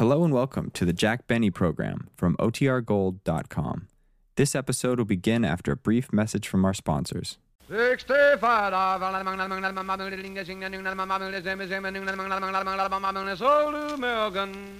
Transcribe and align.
Hello 0.00 0.24
and 0.24 0.32
welcome 0.32 0.70
to 0.70 0.86
the 0.86 0.94
Jack 0.94 1.26
Benny 1.26 1.50
program 1.50 2.08
from 2.16 2.34
OTRGold.com. 2.38 3.88
This 4.36 4.54
episode 4.54 4.96
will 4.96 5.04
begin 5.04 5.44
after 5.44 5.72
a 5.72 5.76
brief 5.76 6.10
message 6.10 6.48
from 6.48 6.64
our 6.64 6.72
sponsors. 6.72 7.36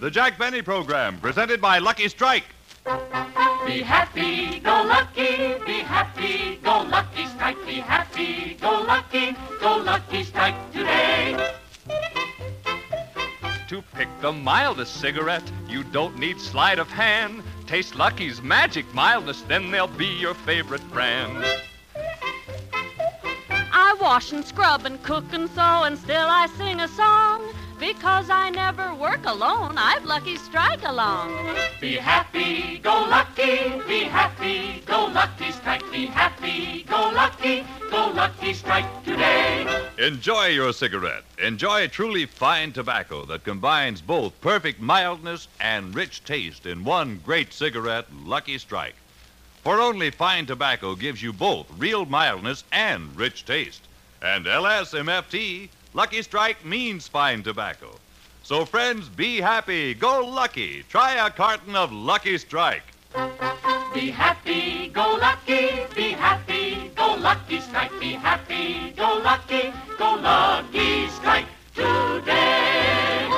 The 0.01 0.11
Jack 0.11 0.39
Benny 0.39 0.63
Program, 0.63 1.21
presented 1.21 1.61
by 1.61 1.81
Lucky 1.81 2.09
Strike. 2.09 2.45
Be 3.67 3.83
happy, 3.83 4.61
go 4.61 4.85
lucky, 4.89 5.59
be 5.67 5.81
happy, 5.81 6.57
go 6.65 6.81
lucky 6.91 7.27
strike, 7.27 7.67
be 7.67 7.75
happy, 7.75 8.57
go 8.59 8.85
lucky, 8.89 9.37
go 9.61 9.83
lucky 9.85 10.25
strike 10.25 10.73
today. 10.73 11.37
To 13.71 13.83
pick 13.95 14.09
the 14.21 14.33
mildest 14.33 14.97
cigarette, 15.01 15.49
you 15.69 15.85
don't 15.85 16.19
need 16.19 16.41
sleight 16.41 16.81
of 16.81 16.89
hand. 16.91 17.45
Taste 17.69 17.95
Lucky's 17.95 18.43
magic 18.43 18.85
mildness, 18.93 19.43
then 19.43 19.71
they'll 19.71 19.87
be 19.87 20.09
your 20.09 20.35
favorite 20.35 20.83
brand. 20.91 21.45
I 23.55 23.97
wash 24.01 24.33
and 24.33 24.45
scrub 24.45 24.87
and 24.87 25.01
cook 25.05 25.33
and 25.33 25.49
sew, 25.51 25.85
and 25.85 25.97
still 25.97 26.27
I 26.29 26.49
sing 26.59 26.81
a 26.81 26.89
song. 26.89 27.49
Because 27.81 28.29
I 28.29 28.51
never 28.51 28.95
work 28.95 29.25
alone, 29.25 29.79
I've 29.79 30.05
Lucky 30.05 30.37
Strike 30.37 30.87
along. 30.87 31.57
Be 31.81 31.95
happy, 31.95 32.77
go 32.77 33.07
lucky, 33.09 33.81
be 33.89 34.01
happy, 34.05 34.83
go 34.85 35.07
lucky 35.07 35.51
strike, 35.51 35.91
be 35.91 36.05
happy, 36.05 36.83
go 36.83 37.11
lucky, 37.15 37.65
go 37.91 38.11
lucky 38.11 38.53
strike 38.53 38.85
today. 39.03 39.67
Enjoy 39.97 40.49
your 40.49 40.75
cigarette. 40.75 41.25
Enjoy 41.39 41.89
truly 41.89 42.27
fine 42.27 42.73
tobacco 42.73 43.25
that 43.25 43.45
combines 43.45 44.03
both 44.03 44.39
perfect 44.43 44.79
mildness 44.81 45.49
and 45.59 45.95
rich 45.95 46.23
taste 46.23 46.67
in 46.67 46.85
one 46.85 47.19
great 47.25 47.51
cigarette, 47.55 48.07
Lucky 48.25 48.59
Strike. 48.59 48.97
For 49.63 49.81
only 49.81 50.11
fine 50.11 50.45
tobacco 50.45 50.95
gives 50.95 51.23
you 51.23 51.33
both 51.33 51.67
real 51.79 52.05
mildness 52.05 52.63
and 52.73 53.17
rich 53.17 53.47
taste. 53.47 53.89
And 54.21 54.45
LSMFT, 54.45 55.71
Lucky 55.93 56.23
Strike 56.23 56.65
means 56.65 57.09
fine 57.09 57.43
tobacco. 57.43 57.91
So, 58.45 58.65
friends, 58.65 59.09
be 59.09 59.41
happy, 59.41 59.95
go 59.95 60.25
lucky. 60.25 60.85
Try 60.89 61.15
a 61.15 61.31
carton 61.31 61.75
of 61.75 61.93
Lucky 61.93 62.39
Strike. 62.39 62.85
Be 63.93 64.11
happy, 64.11 64.89
go 64.89 65.19
lucky, 65.21 65.87
be 65.97 66.13
happy, 66.13 66.93
go 66.95 67.17
lucky 67.17 67.61
strike, 67.61 67.91
be 67.99 68.13
happy, 68.13 68.93
go 68.97 69.21
lucky, 69.25 69.73
go 69.99 70.15
lucky 70.15 71.09
strike 71.09 71.47
today. 71.75 73.29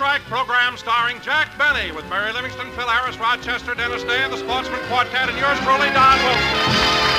Strike 0.00 0.22
program 0.22 0.78
starring 0.78 1.20
Jack 1.20 1.58
Benny 1.58 1.92
with 1.92 2.08
Mary 2.08 2.32
Livingstone, 2.32 2.70
Phil 2.72 2.88
Harris, 2.88 3.18
Rochester, 3.18 3.74
Dennis 3.74 4.02
Day, 4.04 4.22
and 4.22 4.32
the 4.32 4.38
Sportsmen 4.38 4.80
Quartet, 4.88 5.28
and 5.28 5.36
yours 5.36 5.58
truly, 5.58 5.90
Don 5.92 6.16
Wilson. 6.24 7.09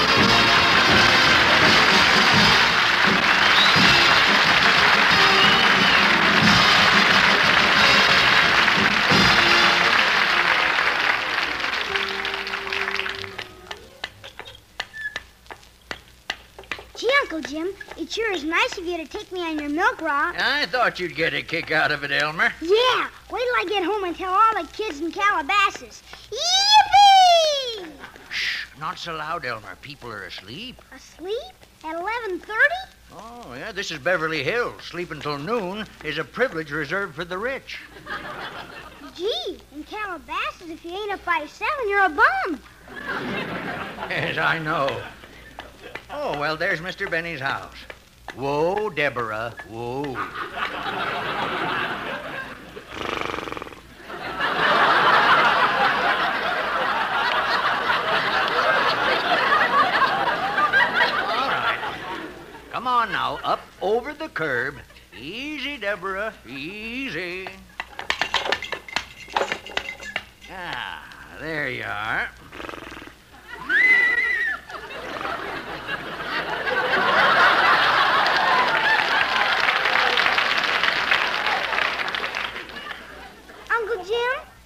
Is 18.41 18.49
nice 18.49 18.77
of 18.77 18.85
you 18.85 18.97
to 18.97 19.05
take 19.05 19.31
me 19.31 19.41
on 19.41 19.59
your 19.59 19.69
milk 19.69 20.01
raw. 20.01 20.31
I 20.35 20.65
thought 20.65 20.99
you'd 20.99 21.15
get 21.15 21.33
a 21.33 21.41
kick 21.41 21.71
out 21.71 21.91
of 21.91 22.03
it, 22.03 22.11
Elmer. 22.11 22.51
Yeah, 22.61 23.09
wait 23.31 23.43
till 23.43 23.59
I 23.59 23.65
get 23.67 23.83
home 23.83 24.03
and 24.03 24.15
tell 24.15 24.33
all 24.33 24.61
the 24.61 24.67
kids 24.73 24.99
in 24.99 25.11
Calabasas. 25.11 26.01
Yippee! 26.31 27.87
Shh, 28.29 28.65
not 28.79 28.97
so 28.97 29.15
loud, 29.15 29.45
Elmer. 29.45 29.75
People 29.81 30.11
are 30.11 30.23
asleep. 30.23 30.81
Asleep 30.95 31.53
at 31.83 31.95
11:30? 31.95 32.45
Oh, 33.13 33.53
yeah, 33.55 33.71
this 33.71 33.91
is 33.91 33.99
Beverly 33.99 34.43
Hills. 34.43 34.81
Sleep 34.83 35.11
until 35.11 35.37
noon 35.37 35.85
is 36.03 36.17
a 36.17 36.23
privilege 36.23 36.71
reserved 36.71 37.15
for 37.15 37.25
the 37.25 37.37
rich. 37.37 37.79
Gee, 39.15 39.59
in 39.75 39.83
Calabasas, 39.83 40.69
if 40.69 40.85
you 40.85 40.91
ain't 40.91 41.11
up 41.11 41.25
by 41.25 41.45
seven, 41.47 41.89
you're 41.89 42.05
a 42.05 42.09
bum. 42.09 42.61
Yes, 44.09 44.37
I 44.37 44.59
know. 44.59 45.01
Oh, 46.09 46.37
well, 46.37 46.57
there's 46.57 46.81
Mr. 46.81 47.09
Benny's 47.09 47.39
house. 47.39 47.75
Whoa, 48.35 48.89
Deborah. 48.89 49.53
Whoa. 49.69 50.17
Come 62.71 62.87
on 62.87 63.11
now, 63.11 63.39
up 63.43 63.59
over 63.81 64.13
the 64.13 64.29
curb. 64.29 64.75
Easy, 65.15 65.77
Deborah. 65.77 66.33
Easy. 66.47 67.47
Ah, 70.49 71.05
there 71.39 71.69
you 71.69 71.83
are. 71.83 72.29
Uncle 83.69 84.03
Jim, 84.05 84.17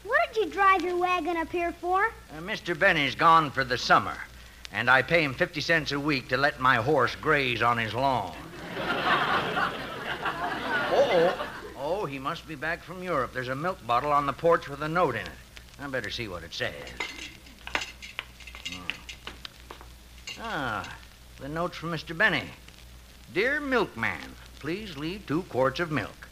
what 0.04 0.34
did 0.34 0.46
you 0.46 0.52
drive 0.52 0.82
your 0.84 0.98
wagon 1.16 1.38
up 1.38 1.50
here 1.50 1.72
for? 1.72 2.12
Uh, 2.36 2.42
Mr. 2.42 2.78
Benny's 2.78 3.16
gone 3.16 3.50
for 3.50 3.64
the 3.64 3.78
summer, 3.78 4.18
and 4.74 4.90
I 4.90 5.02
pay 5.02 5.24
him 5.24 5.34
50 5.34 5.62
cents 5.62 5.94
a 5.94 6.00
week 6.00 6.28
to 6.28 6.36
let 6.36 6.60
my 6.60 6.76
horse 6.76 7.16
graze 7.16 7.62
on 7.62 7.78
his 7.78 7.94
lawn. 7.94 8.36
oh, 10.92 11.48
oh, 11.80 12.06
he 12.06 12.20
must 12.20 12.46
be 12.50 12.56
back 12.56 12.84
from 12.84 13.02
Europe. 13.02 13.32
There's 13.34 13.48
a 13.48 13.56
milk 13.56 13.78
bottle 13.88 14.12
on 14.12 14.26
the 14.26 14.34
porch 14.34 14.68
with 14.68 14.82
a 14.82 14.90
note 14.90 15.16
in 15.16 15.22
it. 15.22 15.30
I 15.80 15.88
better 15.88 16.10
see 16.10 16.28
what 16.28 16.44
it 16.44 16.54
says. 16.54 16.74
Hmm. 18.70 18.82
Ah, 20.42 20.98
the 21.40 21.48
note's 21.48 21.78
from 21.78 21.92
Mr. 21.92 22.18
Benny. 22.18 22.44
Dear 23.34 23.62
milkman, 23.62 24.36
please 24.60 24.98
leave 24.98 25.26
two 25.26 25.44
quarts 25.44 25.80
of 25.80 25.92
milk. 25.92 26.25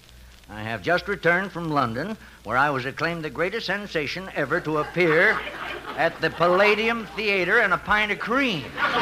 I 0.54 0.62
have 0.62 0.84
just 0.84 1.08
returned 1.08 1.52
from 1.52 1.72
London, 1.72 2.16
where 2.44 2.58
I 2.58 2.70
was 2.70 2.86
acclaimed 2.86 3.26
the 3.26 3.30
greatest 3.32 3.66
sensation 3.66 4.30
ever 4.36 4.62
to 4.62 4.78
appear 4.78 5.40
at 5.98 6.22
the 6.22 6.30
Palladium 6.30 7.08
Theater 7.16 7.60
and 7.60 7.74
a 7.74 7.78
pint 7.78 8.12
of 8.12 8.20
cream. 8.20 8.64
Well, 8.76 8.94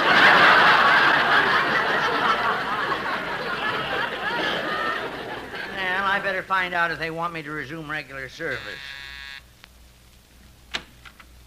I 6.05 6.21
better 6.23 6.41
find 6.41 6.73
out 6.73 6.89
if 6.91 6.99
they 6.99 7.11
want 7.11 7.33
me 7.33 7.43
to 7.43 7.51
resume 7.51 7.91
regular 7.91 8.29
service. 8.29 8.59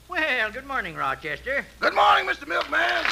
Well, 0.09 0.53
good 0.53 0.67
morning, 0.67 0.97
Rochester. 0.97 1.65
Good 1.81 1.95
morning, 1.95 2.27
Mr. 2.27 2.47
Milkman. 2.47 3.05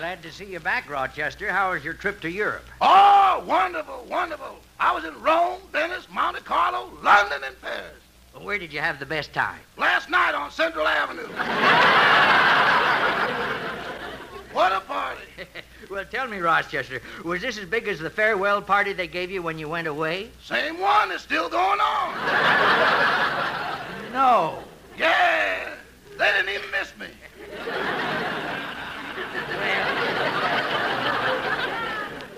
Glad 0.00 0.22
to 0.22 0.32
see 0.32 0.46
you 0.46 0.60
back, 0.60 0.88
Rochester. 0.88 1.52
How 1.52 1.72
was 1.72 1.84
your 1.84 1.92
trip 1.92 2.22
to 2.22 2.30
Europe? 2.30 2.64
Oh, 2.80 3.44
wonderful, 3.46 4.06
wonderful. 4.08 4.56
I 4.78 4.94
was 4.94 5.04
in 5.04 5.12
Rome, 5.20 5.60
Venice, 5.72 6.06
Monte 6.10 6.40
Carlo, 6.40 6.90
London, 7.02 7.42
and 7.44 7.60
Paris. 7.60 8.00
Well, 8.32 8.42
where 8.42 8.58
did 8.58 8.72
you 8.72 8.80
have 8.80 8.98
the 8.98 9.04
best 9.04 9.34
time? 9.34 9.60
Last 9.76 10.08
night 10.08 10.34
on 10.34 10.50
Central 10.52 10.86
Avenue. 10.86 11.24
what 14.54 14.72
a 14.72 14.80
party. 14.80 15.20
well, 15.90 16.06
tell 16.06 16.28
me, 16.28 16.38
Rochester, 16.38 17.02
was 17.22 17.42
this 17.42 17.58
as 17.58 17.66
big 17.66 17.86
as 17.86 17.98
the 17.98 18.08
farewell 18.08 18.62
party 18.62 18.94
they 18.94 19.06
gave 19.06 19.30
you 19.30 19.42
when 19.42 19.58
you 19.58 19.68
went 19.68 19.86
away? 19.86 20.30
Same 20.42 20.80
one 20.80 21.12
is 21.12 21.20
still 21.20 21.50
going 21.50 21.78
on. 21.78 22.14
No. 24.14 24.60
Yeah, 24.98 25.74
they 26.18 26.32
didn't 26.32 26.48
even 26.48 26.68
miss 26.72 26.92
me. 26.98 27.06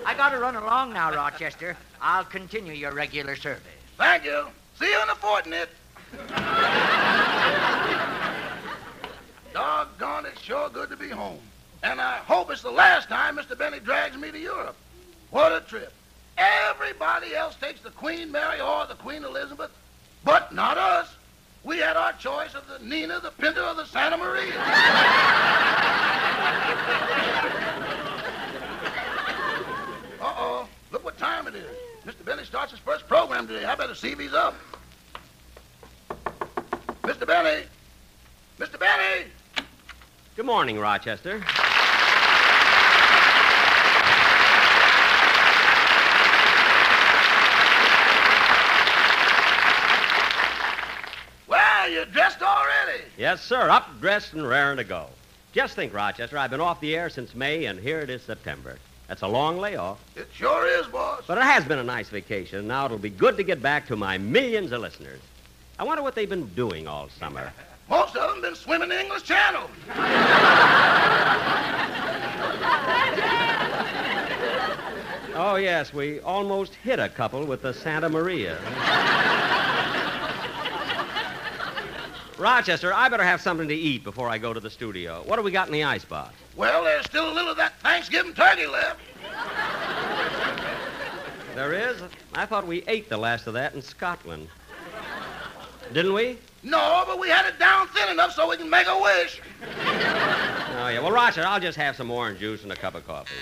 I 0.05 0.12
got 0.23 0.29
to 0.29 0.39
run 0.39 0.55
along 0.55 0.93
now, 0.93 1.13
Rochester. 1.13 1.75
I'll 2.01 2.23
continue 2.23 2.71
your 2.71 2.93
regular 2.93 3.35
service. 3.35 3.61
Thank 3.97 4.23
you. 4.23 4.45
See 4.79 4.89
you 4.89 5.03
in 5.03 5.09
a 5.09 5.15
fortnight. 5.15 5.67
Doggone, 9.53 10.25
it's 10.27 10.39
sure 10.39 10.69
good 10.69 10.89
to 10.91 10.95
be 10.95 11.09
home. 11.09 11.41
And 11.83 11.99
I 11.99 12.19
hope 12.19 12.51
it's 12.51 12.61
the 12.61 12.71
last 12.71 13.09
time 13.09 13.35
Mr. 13.35 13.57
Benny 13.57 13.81
drags 13.81 14.15
me 14.15 14.31
to 14.31 14.39
Europe. 14.39 14.77
What 15.29 15.51
a 15.51 15.59
trip. 15.59 15.91
Everybody 16.37 17.35
else 17.35 17.57
takes 17.57 17.81
the 17.81 17.91
Queen 17.91 18.31
Mary 18.31 18.61
or 18.61 18.87
the 18.87 18.95
Queen 18.95 19.25
Elizabeth, 19.25 19.71
but 20.23 20.53
not 20.53 20.77
us. 20.77 21.13
We 21.65 21.79
had 21.79 21.97
our 21.97 22.13
choice 22.13 22.55
of 22.55 22.65
the 22.69 22.79
Nina, 22.79 23.19
the 23.19 23.31
Pinta, 23.31 23.67
or 23.67 23.75
the 23.75 23.85
Santa 23.87 24.15
Maria. 24.15 24.53
Uh-oh. 30.23 30.67
Look 30.91 31.01
what 31.13 31.19
time 31.19 31.47
it 31.47 31.55
is. 31.55 31.77
Mr. 32.05 32.25
Benny 32.25 32.43
starts 32.43 32.71
his 32.71 32.79
first 32.79 33.07
program 33.07 33.47
today. 33.47 33.65
I 33.65 33.75
better 33.75 33.95
see 33.95 34.11
if 34.11 34.19
he's 34.19 34.33
up. 34.33 34.55
Mr. 37.03 37.27
Benny! 37.27 37.65
Mr. 38.59 38.79
Benny! 38.79 39.27
Good 40.35 40.45
morning, 40.45 40.79
Rochester. 40.79 41.43
Well, 51.47 51.89
you're 51.91 52.05
dressed 52.05 52.41
already. 52.41 53.03
Yes, 53.17 53.41
sir. 53.43 53.69
Up, 53.69 53.99
dressed, 54.01 54.33
and 54.33 54.47
raring 54.47 54.77
to 54.77 54.83
go. 54.83 55.07
Just 55.51 55.75
think, 55.75 55.93
Rochester, 55.93 56.37
I've 56.37 56.49
been 56.49 56.61
off 56.61 56.81
the 56.81 56.95
air 56.95 57.09
since 57.09 57.35
May, 57.35 57.65
and 57.65 57.79
here 57.79 57.99
it 57.99 58.09
is 58.09 58.23
September. 58.23 58.77
That's 59.07 59.21
a 59.21 59.27
long 59.27 59.57
layoff. 59.57 59.99
It 60.15 60.27
sure 60.33 60.65
is, 60.67 60.87
boss. 60.87 61.23
But 61.27 61.37
it 61.37 61.43
has 61.43 61.65
been 61.65 61.79
a 61.79 61.83
nice 61.83 62.09
vacation. 62.09 62.67
Now 62.67 62.85
it'll 62.85 62.97
be 62.97 63.09
good 63.09 63.37
to 63.37 63.43
get 63.43 63.61
back 63.61 63.87
to 63.87 63.95
my 63.95 64.17
millions 64.17 64.71
of 64.71 64.81
listeners. 64.81 65.19
I 65.77 65.83
wonder 65.83 66.01
what 66.03 66.15
they've 66.15 66.29
been 66.29 66.47
doing 66.49 66.87
all 66.87 67.09
summer. 67.09 67.51
Most 67.89 68.15
of 68.15 68.31
them 68.31 68.41
been 68.41 68.55
swimming 68.55 68.89
the 68.89 68.99
English 68.99 69.23
Channel. 69.23 69.69
Oh, 75.35 75.55
yes, 75.55 75.91
we 75.95 76.19
almost 76.19 76.75
hit 76.75 76.99
a 76.99 77.09
couple 77.09 77.43
with 77.45 77.63
the 77.63 77.73
Santa 77.73 78.07
Maria. 78.07 78.59
Rochester, 82.37 82.93
I 82.93 83.09
better 83.09 83.23
have 83.23 83.41
something 83.41 83.67
to 83.67 83.75
eat 83.75 84.03
before 84.03 84.29
I 84.29 84.37
go 84.37 84.53
to 84.53 84.59
the 84.59 84.69
studio. 84.69 85.23
What 85.25 85.37
do 85.37 85.43
we 85.43 85.51
got 85.51 85.67
in 85.67 85.73
the 85.73 85.83
icebox? 85.83 86.33
Well, 86.55 86.83
there's 86.83 87.05
still 87.05 87.31
a 87.31 87.33
little 87.33 87.51
of 87.51 87.57
that 87.57 87.79
Thanksgiving 87.79 88.33
turkey 88.33 88.67
left. 88.67 88.99
There 91.55 91.73
is? 91.73 92.01
I 92.33 92.45
thought 92.45 92.65
we 92.65 92.83
ate 92.87 93.09
the 93.09 93.17
last 93.17 93.45
of 93.47 93.53
that 93.53 93.75
in 93.75 93.81
Scotland. 93.81 94.47
Didn't 95.93 96.13
we? 96.13 96.37
No, 96.63 97.03
but 97.05 97.19
we 97.19 97.29
had 97.29 97.45
it 97.45 97.59
down 97.59 97.87
thin 97.89 98.09
enough 98.09 98.33
so 98.33 98.49
we 98.49 98.57
can 98.57 98.69
make 98.69 98.87
a 98.87 98.99
wish. 98.99 99.41
Oh, 99.61 100.87
yeah. 100.87 100.99
Well, 100.99 101.11
Rochester, 101.11 101.45
I'll 101.45 101.59
just 101.59 101.77
have 101.77 101.95
some 101.95 102.09
orange 102.09 102.39
juice 102.39 102.63
and 102.63 102.71
a 102.71 102.75
cup 102.75 102.95
of 102.95 103.05
coffee. 103.05 103.35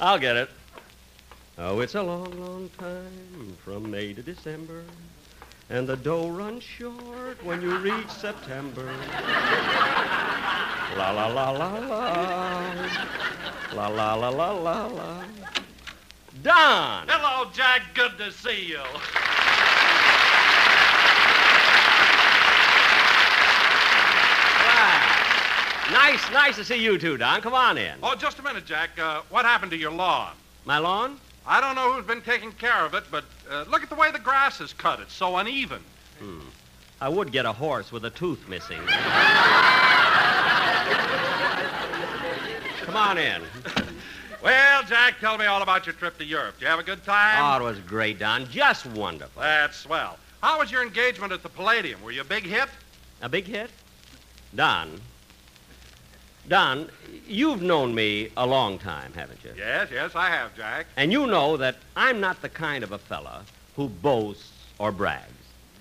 I'll 0.00 0.18
get 0.18 0.36
it. 0.36 0.50
Oh, 1.58 1.80
it's 1.80 1.94
a 1.94 2.02
long, 2.02 2.38
long 2.40 2.70
time 2.78 3.56
from 3.64 3.90
May 3.90 4.12
to 4.12 4.22
December, 4.22 4.82
and 5.68 5.86
the 5.86 5.96
dough 5.96 6.28
runs 6.28 6.62
short 6.62 7.44
when 7.44 7.60
you 7.60 7.76
reach 7.78 8.08
September. 8.08 8.92
La 10.96 11.10
la 11.10 11.26
la 11.26 11.50
la 11.50 11.78
la. 11.78 12.72
La 13.74 13.88
la 13.88 14.14
la 14.14 14.28
la 14.28 14.50
la 14.52 14.86
la. 14.86 15.24
Don! 16.42 17.08
Hello, 17.08 17.50
Jack. 17.52 17.82
Good 17.94 18.16
to 18.18 18.30
see 18.30 18.66
you. 18.66 18.78
Wow. 24.62 25.16
Nice, 25.92 26.30
nice 26.32 26.56
to 26.56 26.64
see 26.64 26.82
you 26.82 26.98
too, 26.98 27.16
Don. 27.16 27.40
Come 27.40 27.54
on 27.54 27.76
in. 27.76 27.98
Oh, 28.02 28.14
just 28.14 28.38
a 28.38 28.42
minute, 28.42 28.66
Jack. 28.66 28.98
Uh, 28.98 29.22
what 29.30 29.44
happened 29.44 29.72
to 29.72 29.76
your 29.76 29.90
lawn? 29.90 30.32
My 30.64 30.78
lawn? 30.78 31.18
I 31.46 31.60
don't 31.60 31.74
know 31.76 31.92
who's 31.92 32.04
been 32.06 32.22
taking 32.22 32.52
care 32.52 32.84
of 32.84 32.94
it, 32.94 33.04
but 33.10 33.24
uh, 33.50 33.64
look 33.68 33.82
at 33.82 33.88
the 33.88 33.94
way 33.94 34.10
the 34.10 34.18
grass 34.18 34.60
is 34.60 34.72
cut. 34.72 35.00
It's 35.00 35.14
so 35.14 35.36
uneven. 35.36 35.82
Hmm. 36.18 36.40
I 37.00 37.08
would 37.08 37.30
get 37.30 37.44
a 37.44 37.52
horse 37.52 37.92
with 37.92 38.04
a 38.04 38.10
tooth 38.10 38.48
missing. 38.48 38.80
Come 42.84 42.96
on 42.96 43.18
in. 43.18 43.42
Well, 44.42 44.84
Jack, 44.84 45.18
tell 45.18 45.36
me 45.38 45.46
all 45.46 45.62
about 45.62 45.86
your 45.86 45.94
trip 45.94 46.18
to 46.18 46.24
Europe. 46.24 46.56
Did 46.58 46.66
you 46.66 46.68
have 46.68 46.78
a 46.78 46.84
good 46.84 47.02
time? 47.02 47.60
Oh, 47.60 47.64
it 47.66 47.68
was 47.68 47.80
great, 47.80 48.20
Don. 48.20 48.48
Just 48.48 48.86
wonderful. 48.86 49.42
That's 49.42 49.76
swell. 49.78 50.18
How 50.40 50.60
was 50.60 50.70
your 50.70 50.84
engagement 50.84 51.32
at 51.32 51.42
the 51.42 51.48
Palladium? 51.48 52.00
Were 52.00 52.12
you 52.12 52.20
a 52.20 52.24
big 52.24 52.44
hit? 52.44 52.68
A 53.22 53.28
big 53.28 53.46
hit? 53.46 53.70
Don. 54.54 55.00
Don, 56.48 56.88
you've 57.26 57.60
known 57.62 57.94
me 57.94 58.30
a 58.36 58.46
long 58.46 58.78
time, 58.78 59.12
haven't 59.14 59.42
you? 59.44 59.50
Yes, 59.56 59.88
yes, 59.92 60.14
I 60.14 60.28
have, 60.28 60.54
Jack. 60.56 60.86
And 60.96 61.10
you 61.12 61.26
know 61.26 61.56
that 61.56 61.76
I'm 61.96 62.20
not 62.20 62.40
the 62.42 62.48
kind 62.48 62.84
of 62.84 62.92
a 62.92 62.98
fella 62.98 63.44
who 63.74 63.88
boasts 63.88 64.52
or 64.78 64.92
brags. 64.92 65.32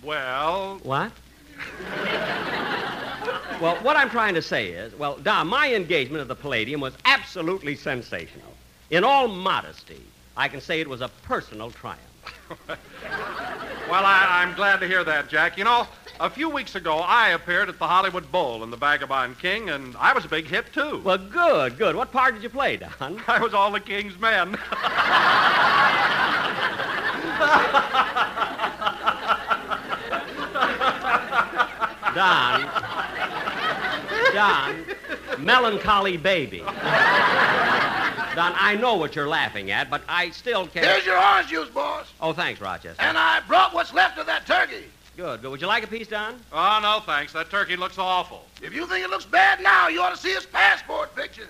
Well, 0.04 0.80
What? 0.84 1.12
well, 3.62 3.76
what 3.82 3.96
I'm 3.96 4.10
trying 4.10 4.34
to 4.36 4.42
say 4.42 4.70
is, 4.70 4.94
well, 4.96 5.18
Don, 5.18 5.48
my 5.48 5.74
engagement 5.74 6.22
at 6.22 6.28
the 6.28 6.36
Palladium 6.36 6.82
was 6.82 6.94
absolutely 7.06 7.76
sensational. 7.76 8.54
In 8.90 9.04
all 9.04 9.28
modesty, 9.28 10.02
I 10.36 10.48
can 10.48 10.62
say 10.62 10.82
it 10.82 10.88
was 10.90 11.02
a 11.02 11.10
personal 11.24 11.72
triumph. 11.72 12.02
well, 12.68 12.78
I, 14.06 14.28
I'm 14.44 14.54
glad 14.56 14.80
to 14.82 14.88
hear 14.88 15.04
that, 15.04 15.30
Jack. 15.30 15.58
You 15.58 15.64
know, 15.64 15.88
a 16.20 16.30
few 16.30 16.50
weeks 16.50 16.76
ago, 16.76 16.98
I 16.98 17.30
appeared 17.30 17.70
at 17.70 17.80
the 17.80 17.88
Hollywood 17.88 18.32
Bowl 18.32 18.64
in 18.64 18.72
The 18.72 18.78
Vagabond 18.78 19.40
King, 19.40 19.70
and 19.70 19.96
I 19.98 20.14
was 20.14 20.26
a 20.26 20.28
big 20.28 20.48
hit, 20.48 20.72
too. 20.74 21.02
Well, 21.04 21.18
good, 21.18 21.78
good. 21.78 21.96
What 21.96 22.12
part 22.12 22.34
did 22.36 22.44
you 22.44 22.50
play, 22.50 22.78
Don? 22.78 23.22
I 23.28 23.40
was 23.40 23.54
all 23.54 23.72
the 23.72 23.80
king's 23.80 24.18
men. 24.20 24.58
Don. 32.16 32.62
Don. 34.34 34.86
Melancholy 35.38 36.16
baby. 36.16 36.60
Don, 36.60 38.54
I 38.58 38.78
know 38.80 38.96
what 38.96 39.16
you're 39.16 39.28
laughing 39.28 39.72
at, 39.72 39.90
but 39.90 40.02
I 40.08 40.30
still 40.32 40.68
can't. 40.68 40.86
Here's 40.86 41.06
your 41.06 41.18
orange 41.18 41.50
juice, 41.50 41.70
boss. 41.70 42.08
Oh, 42.22 42.34
thanks, 42.34 42.62
Rochester. 42.62 43.02
And 43.02 43.18
I 43.18 43.42
brought 43.48 43.74
what's 43.74 43.94
left 43.94 44.18
of 44.18 44.26
that 44.28 44.46
turkey. 44.46 44.86
Good, 45.18 45.42
good. 45.42 45.50
Would 45.50 45.62
you 45.62 45.68
like 45.68 45.84
a 45.84 45.88
piece, 45.88 46.08
Don? 46.08 46.36
oh, 46.52 46.80
no, 46.82 47.00
thanks. 47.06 47.32
That 47.34 47.50
turkey 47.50 47.78
looks 47.78 47.98
awful. 47.98 48.46
If 48.62 48.74
you 48.74 48.86
think 48.86 49.04
it 49.06 49.10
looks 49.10 49.26
bad 49.26 49.62
now, 49.62 49.88
you 49.88 50.02
ought 50.02 50.12
to 50.14 50.18
see 50.18 50.34
his 50.34 50.46
passport 50.46 51.16
picture. 51.16 51.48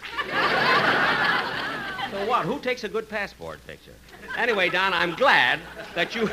So 2.11 2.25
what? 2.27 2.45
Who 2.45 2.59
takes 2.59 2.83
a 2.83 2.89
good 2.89 3.09
passport 3.09 3.65
picture? 3.65 3.93
Anyway, 4.37 4.69
Don, 4.69 4.93
I'm 4.93 5.15
glad 5.15 5.59
that 5.95 6.13
you. 6.13 6.27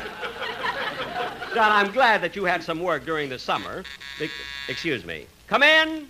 Don, 1.55 1.71
I'm 1.71 1.91
glad 1.91 2.21
that 2.21 2.35
you 2.35 2.45
had 2.45 2.63
some 2.63 2.79
work 2.81 3.05
during 3.05 3.29
the 3.29 3.39
summer. 3.39 3.83
Be- 4.19 4.29
Excuse 4.67 5.03
me. 5.03 5.25
Come 5.47 5.63
in. 5.63 6.07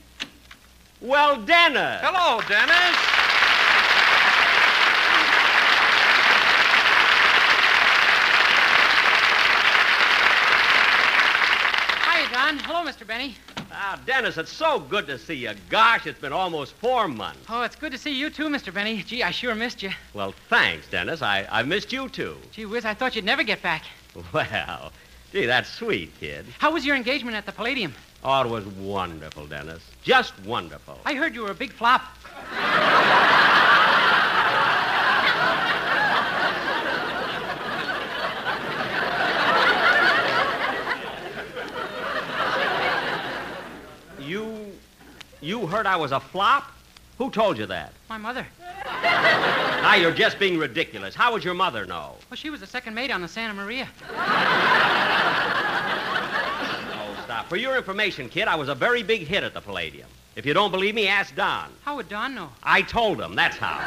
Well, 1.01 1.41
Dennis. 1.41 2.01
Hello, 2.03 2.41
Dennis. 2.47 3.12
Don. 12.57 12.63
Hello, 12.65 12.89
Mr. 12.89 13.05
Benny. 13.05 13.35
Ah, 13.71 13.99
Dennis, 14.05 14.37
it's 14.37 14.51
so 14.51 14.79
good 14.79 15.07
to 15.07 15.17
see 15.17 15.33
you. 15.33 15.51
Gosh, 15.69 16.05
it's 16.05 16.19
been 16.19 16.33
almost 16.33 16.73
four 16.73 17.07
months. 17.07 17.39
Oh, 17.49 17.63
it's 17.63 17.75
good 17.75 17.91
to 17.91 17.97
see 17.97 18.13
you 18.13 18.29
too, 18.29 18.47
Mr. 18.49 18.73
Benny. 18.73 19.01
Gee, 19.01 19.23
I 19.23 19.31
sure 19.31 19.55
missed 19.55 19.81
you. 19.81 19.89
Well, 20.13 20.33
thanks, 20.49 20.87
Dennis. 20.87 21.21
I, 21.21 21.47
I've 21.51 21.67
missed 21.67 21.91
you, 21.91 22.09
too. 22.09 22.37
Gee 22.51 22.65
whiz, 22.65 22.85
I 22.85 22.93
thought 22.93 23.15
you'd 23.15 23.25
never 23.25 23.43
get 23.43 23.61
back. 23.61 23.83
Well, 24.31 24.91
gee, 25.31 25.47
that's 25.47 25.69
sweet, 25.69 26.11
kid. 26.19 26.45
How 26.59 26.71
was 26.71 26.85
your 26.85 26.95
engagement 26.95 27.35
at 27.35 27.47
the 27.47 27.51
Palladium? 27.51 27.95
Oh, 28.23 28.41
it 28.43 28.49
was 28.49 28.65
wonderful, 28.67 29.47
Dennis. 29.47 29.81
Just 30.03 30.39
wonderful. 30.45 30.99
I 31.05 31.15
heard 31.15 31.33
you 31.33 31.41
were 31.41 31.51
a 31.51 31.55
big 31.55 31.71
flop. 31.71 32.03
You. 44.27 44.71
You 45.43 45.67
heard 45.67 45.85
I 45.85 45.97
was 45.97 46.13
a 46.13 46.21
flop? 46.21 46.71
Who 47.17 47.29
told 47.29 47.57
you 47.57 47.65
that? 47.65 47.91
My 48.09 48.17
mother. 48.17 48.47
Now, 48.85 49.95
you're 49.95 50.13
just 50.13 50.39
being 50.39 50.57
ridiculous. 50.57 51.13
How 51.13 51.33
would 51.33 51.43
your 51.43 51.53
mother 51.53 51.85
know? 51.85 52.15
Well, 52.29 52.37
she 52.37 52.49
was 52.49 52.61
the 52.61 52.67
second 52.67 52.93
mate 52.93 53.11
on 53.11 53.21
the 53.21 53.27
Santa 53.27 53.53
Maria. 53.53 53.89
Oh, 56.95 57.21
stop. 57.25 57.49
For 57.49 57.57
your 57.57 57.75
information, 57.75 58.29
kid, 58.29 58.47
I 58.47 58.55
was 58.55 58.69
a 58.69 58.75
very 58.75 59.03
big 59.03 59.27
hit 59.27 59.43
at 59.43 59.53
the 59.53 59.59
Palladium. 59.59 60.07
If 60.37 60.45
you 60.45 60.53
don't 60.53 60.71
believe 60.71 60.95
me, 60.95 61.09
ask 61.09 61.35
Don. 61.35 61.69
How 61.83 61.97
would 61.97 62.07
Don 62.07 62.33
know? 62.33 62.49
I 62.63 62.81
told 62.81 63.19
him, 63.19 63.35
that's 63.35 63.57
how. 63.57 63.79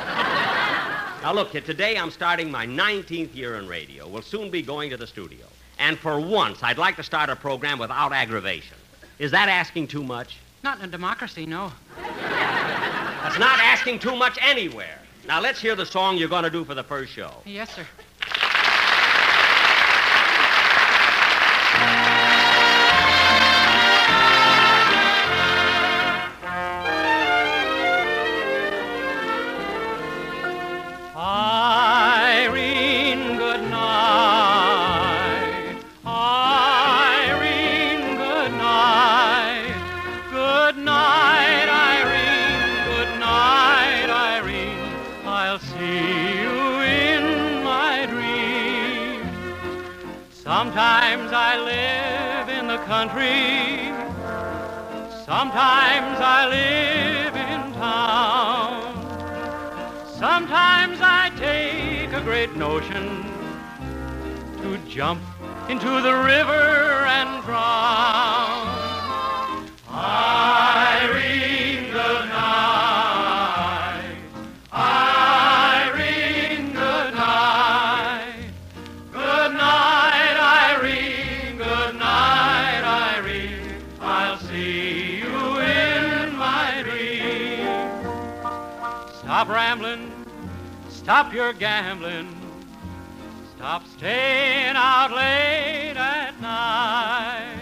now, 1.23 1.33
look, 1.33 1.53
kid, 1.53 1.65
today 1.65 1.97
I'm 1.97 2.11
starting 2.11 2.51
my 2.51 2.67
19th 2.67 3.35
year 3.35 3.57
in 3.57 3.67
radio. 3.67 4.07
We'll 4.07 4.21
soon 4.21 4.51
be 4.51 4.61
going 4.61 4.91
to 4.91 4.99
the 4.99 5.07
studio. 5.07 5.47
And 5.79 5.99
for 5.99 6.21
once, 6.21 6.63
I'd 6.63 6.77
like 6.77 6.97
to 6.97 7.03
start 7.03 7.31
a 7.31 7.37
program 7.37 7.79
without 7.79 8.13
aggravation. 8.13 8.77
Is 9.19 9.31
that 9.31 9.49
asking 9.49 9.89
too 9.89 10.05
much? 10.05 10.37
Not 10.63 10.79
in 10.79 10.85
a 10.85 10.89
democracy, 10.89 11.47
no. 11.47 11.73
That's 11.97 13.39
not 13.39 13.59
asking 13.61 13.99
too 13.99 14.17
much 14.17 14.39
anywhere. 14.41 14.99
Now, 15.27 15.41
let's 15.41 15.61
hear 15.61 15.75
the 15.75 15.87
song 15.87 16.17
you're 16.17 16.29
going 16.29 16.45
to 16.45 16.51
do 16.51 16.65
for 16.65 16.75
the 16.75 16.85
first 16.85 17.13
show. 17.13 17.43
Yes, 17.45 17.75
sir. 17.75 17.87
Country. 52.87 53.90
Sometimes 55.25 56.19
I 56.21 56.47
live 56.59 57.35
in 57.35 57.73
town. 57.75 58.95
Sometimes 60.07 60.99
I 61.02 61.33
take 61.37 62.12
a 62.12 62.21
great 62.21 62.55
notion 62.55 63.25
to 64.62 64.78
jump 64.88 65.21
into 65.69 66.00
the 66.00 66.14
river 66.14 66.64
and 67.19 67.43
drown. 67.45 68.76
Irene, 69.88 70.75
Stop 89.26 89.49
rambling. 89.49 90.12
Stop 90.88 91.35
your 91.35 91.52
gambling. 91.52 92.28
Stop 93.56 93.85
staying 93.88 94.76
out 94.76 95.11
late 95.11 95.97
at 95.97 96.40
night. 96.40 97.59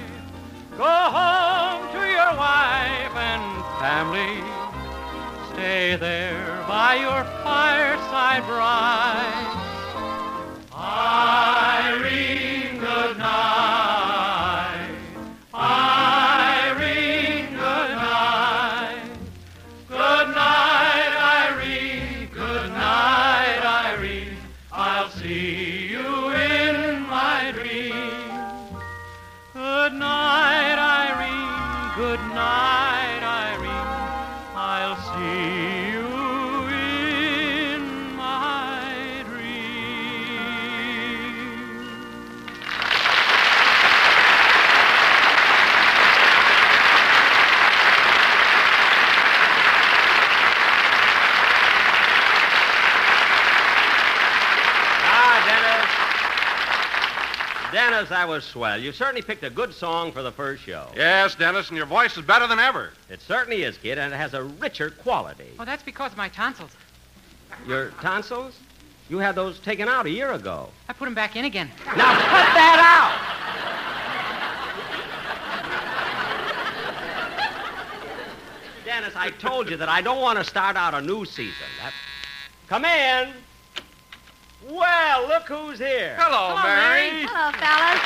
Go 0.76 0.84
home 0.84 1.90
to 1.90 2.06
your 2.06 2.36
wife 2.36 3.16
and 3.16 3.64
family. 3.80 4.44
Stay 5.54 5.96
there 5.96 6.62
by 6.68 6.96
your 6.96 7.24
fireside 7.42 8.44
bright. 8.44 9.56
Irene, 10.76 12.78
good 12.78 13.16
night. 13.16 13.63
Dennis. 57.84 58.08
Dennis, 58.08 58.10
that 58.10 58.28
was 58.28 58.44
swell. 58.44 58.78
You 58.80 58.92
certainly 58.92 59.20
picked 59.22 59.44
a 59.44 59.50
good 59.50 59.74
song 59.74 60.10
for 60.12 60.22
the 60.22 60.32
first 60.32 60.62
show. 60.62 60.88
Yes, 60.96 61.34
Dennis, 61.34 61.68
and 61.68 61.76
your 61.76 61.86
voice 61.86 62.16
is 62.16 62.24
better 62.24 62.46
than 62.46 62.58
ever. 62.58 62.92
It 63.10 63.20
certainly 63.20 63.62
is, 63.62 63.76
kid, 63.76 63.98
and 63.98 64.12
it 64.12 64.16
has 64.16 64.32
a 64.32 64.42
richer 64.42 64.88
quality. 64.90 65.50
Oh, 65.58 65.66
that's 65.66 65.82
because 65.82 66.12
of 66.12 66.16
my 66.16 66.28
tonsils. 66.30 66.70
Your 67.66 67.90
tonsils? 68.00 68.58
You 69.10 69.18
had 69.18 69.34
those 69.34 69.58
taken 69.60 69.86
out 69.86 70.06
a 70.06 70.10
year 70.10 70.32
ago. 70.32 70.70
I 70.88 70.94
put 70.94 71.04
them 71.04 71.14
back 71.14 71.36
in 71.36 71.44
again. 71.44 71.70
Now 71.86 71.92
cut 71.94 72.54
that 72.54 72.80
out! 72.80 73.34
Dennis, 78.86 79.14
I 79.14 79.30
told 79.30 79.68
you 79.68 79.76
that 79.76 79.88
I 79.90 80.00
don't 80.00 80.22
want 80.22 80.38
to 80.38 80.44
start 80.44 80.76
out 80.76 80.94
a 80.94 81.02
new 81.02 81.26
season. 81.26 81.66
That... 81.82 81.92
Come 82.66 82.86
in. 82.86 83.34
Well, 84.70 85.28
look 85.28 85.42
who's 85.42 85.78
here. 85.78 86.16
Hello, 86.18 86.56
Mary. 86.62 87.26
Hello, 87.28 87.52
fellas. 87.52 88.00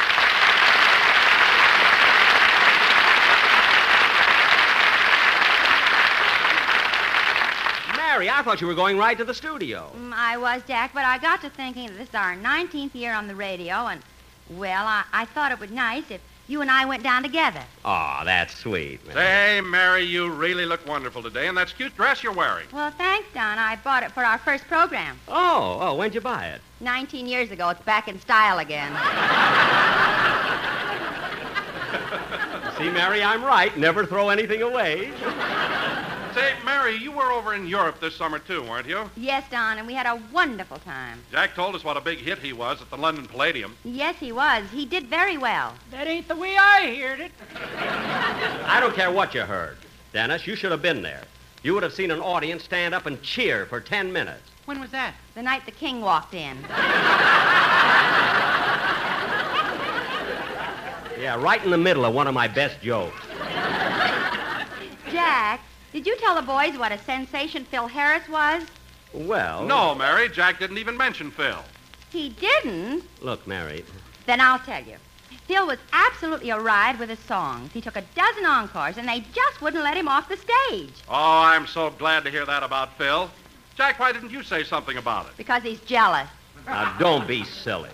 Mary, 7.97 8.29
I 8.29 8.43
thought 8.43 8.61
you 8.61 8.67
were 8.67 8.75
going 8.75 8.99
right 8.99 9.17
to 9.17 9.25
the 9.25 9.35
studio. 9.35 9.93
Mm, 9.97 10.13
I 10.13 10.37
was, 10.37 10.63
Jack, 10.67 10.93
but 10.95 11.05
I 11.05 11.19
got 11.19 11.43
to 11.43 11.51
thinking 11.51 11.87
that 11.89 11.99
this 11.99 12.09
is 12.09 12.15
our 12.15 12.35
19th 12.35 12.95
year 12.95 13.15
on 13.15 13.29
the 13.29 13.37
radio, 13.37 13.87
and, 13.87 14.03
well, 14.51 14.85
I, 14.85 15.05
I 15.13 15.27
thought 15.27 15.53
it 15.53 15.61
would 15.61 15.69
be 15.69 15.77
nice 15.77 16.11
if 16.11 16.21
you 16.49 16.63
and 16.63 16.71
I 16.71 16.87
went 16.87 17.03
down 17.03 17.23
together. 17.23 17.63
Oh, 17.85 18.23
that's 18.25 18.57
sweet. 18.57 19.07
Mary. 19.07 19.15
Say, 19.15 19.61
Mary, 19.61 20.03
you 20.03 20.31
really 20.31 20.67
look 20.67 20.87
wonderful 20.87 21.23
today, 21.23 21.47
and 21.47 21.57
that 21.57 21.73
cute 21.77 21.95
dress 21.95 22.23
you're 22.23 22.33
wearing. 22.33 22.67
Well, 22.73 22.91
thanks, 22.91 23.29
Don. 23.35 23.59
I 23.59 23.77
bought 23.77 24.03
it 24.03 24.13
for 24.13 24.25
our 24.25 24.39
first 24.39 24.67
program. 24.67 25.19
Oh, 25.29 25.79
oh, 25.81 25.95
when'd 25.95 26.15
you 26.15 26.21
buy 26.21 26.49
it? 26.49 26.61
19 26.81 27.27
years 27.27 27.51
ago. 27.51 27.69
It's 27.69 27.83
back 27.83 28.09
in 28.09 28.19
style 28.21 28.59
again. 28.59 28.93
See, 32.79 32.91
Mary, 32.91 33.23
I'm 33.23 33.45
right. 33.45 33.77
Never 33.77 34.07
throw 34.07 34.29
anything 34.29 34.63
away. 34.63 35.11
Say, 36.39 36.55
Mary, 36.65 36.95
you 36.97 37.11
were 37.11 37.33
over 37.33 37.53
in 37.55 37.67
Europe 37.67 37.99
this 38.01 38.15
summer, 38.15 38.39
too, 38.39 38.63
weren't 38.63 38.87
you? 38.87 39.11
yes, 39.17 39.43
Don, 39.51 39.77
and 39.79 39.89
we 39.89 39.95
had 39.95 40.07
a 40.07 40.23
wonderful 40.33 40.79
time. 40.79 41.21
Jack 41.33 41.57
told 41.57 41.75
us 41.75 41.83
what 41.83 41.97
a 41.97 42.01
big 42.01 42.19
hit 42.19 42.39
he 42.39 42.53
was 42.53 42.81
at 42.81 42.89
the 42.91 42.97
London 42.97 43.27
Palladium. 43.27 43.77
Yes, 43.83 44.15
he 44.21 44.31
was. 44.31 44.65
He 44.71 44.87
did 44.87 45.09
very 45.09 45.37
well. 45.37 45.75
That 45.91 46.07
ain't 46.07 46.29
the 46.29 46.37
way 46.37 46.57
I 46.57 46.95
heard 46.95 47.19
it. 47.19 47.33
I 48.67 48.79
don't 48.79 48.95
care 48.95 49.11
what 49.11 49.35
you 49.35 49.41
heard. 49.41 49.79
Dennis, 50.13 50.47
you 50.47 50.55
should 50.55 50.71
have 50.71 50.81
been 50.81 51.03
there. 51.03 51.25
You 51.65 51.75
would 51.75 51.83
have 51.83 51.93
seen 51.93 52.13
an 52.13 52.21
audience 52.21 52.63
stand 52.63 52.95
up 52.95 53.07
and 53.07 53.21
cheer 53.21 53.67
for 53.67 53.81
10 53.81 54.13
minutes. 54.13 54.49
When 54.67 54.79
was 54.79 54.91
that? 54.93 55.15
The 55.35 55.43
night 55.43 55.67
the 55.67 55.73
king 55.73 56.01
walked 56.01 56.35
in. 56.35 56.57
Yeah, 61.21 61.35
right 61.43 61.63
in 61.65 61.73
the 61.73 61.77
middle 61.77 62.05
of 62.05 62.15
one 62.15 62.29
of 62.29 62.35
my 62.35 62.47
best 62.47 62.81
jokes. 62.81 63.21
Jack, 65.11 65.61
did 65.93 66.07
you 66.07 66.17
tell 66.19 66.35
the 66.35 66.43
boys 66.43 66.79
what 66.79 66.93
a 66.93 66.99
sensation 66.99 67.65
Phil 67.65 67.87
Harris 67.87 68.29
was? 68.29 68.63
Well. 69.13 69.65
No, 69.65 69.95
Mary, 69.95 70.29
Jack 70.29 70.59
didn't 70.59 70.79
even 70.79 70.97
mention 70.97 71.31
Phil. 71.31 71.65
He 72.11 72.31
didn't? 72.31 73.05
Look, 73.21 73.47
Mary. 73.47 73.85
Then 74.27 74.41
I'll 74.41 74.59
tell 74.59 74.83
you. 74.85 74.97
Phil 75.47 75.67
was 75.67 75.79
absolutely 75.93 76.51
a 76.51 76.61
ride 76.61 76.99
with 76.99 77.09
his 77.09 77.19
songs. 77.21 77.73
He 77.73 77.81
took 77.81 77.97
a 77.97 78.05
dozen 78.15 78.45
encores, 78.45 78.99
and 78.99 79.09
they 79.09 79.21
just 79.33 79.63
wouldn't 79.63 79.83
let 79.83 79.97
him 79.97 80.09
off 80.09 80.29
the 80.29 80.37
stage 80.37 80.93
Oh, 81.09 81.15
I'm 81.43 81.67
so 81.67 81.91
glad 81.91 82.25
to 82.25 82.31
hear 82.31 82.45
that 82.45 82.63
about 82.63 82.97
Phil. 82.99 83.31
Jack, 83.77 83.99
why 83.99 84.13
didn't 84.13 84.31
you 84.31 84.43
say 84.43 84.65
something 84.65 84.97
about 84.99 85.27
it? 85.27 85.33
because 85.37 85.63
he's 85.63 85.81
jealous. 85.81 86.29
Now, 86.67 86.95
don't 86.99 87.27
be 87.27 87.45
silly. 87.45 87.89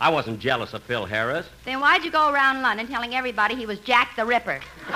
I 0.00 0.10
wasn't 0.10 0.40
jealous 0.40 0.72
of 0.74 0.82
Phil 0.84 1.06
Harris. 1.06 1.46
Then 1.64 1.80
why'd 1.80 2.04
you 2.04 2.10
go 2.10 2.30
around 2.32 2.62
London 2.62 2.86
telling 2.88 3.14
everybody 3.14 3.54
he 3.54 3.66
was 3.66 3.78
Jack 3.80 4.16
the 4.16 4.24
Ripper? 4.24 4.60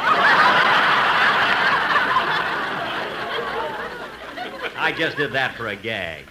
I 4.82 4.90
just 4.90 5.16
did 5.16 5.32
that 5.32 5.54
for 5.54 5.68
a 5.68 5.76
gag. 5.76 6.24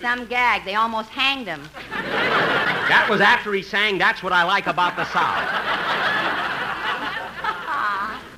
Some 0.00 0.24
gag. 0.24 0.64
They 0.64 0.74
almost 0.74 1.10
hanged 1.10 1.46
him. 1.46 1.68
That 1.90 3.06
was 3.10 3.20
after 3.20 3.52
he 3.52 3.60
sang 3.60 3.98
That's 3.98 4.22
What 4.22 4.32
I 4.32 4.42
Like 4.42 4.66
About 4.66 4.96
the 4.96 5.04
South. 5.04 5.46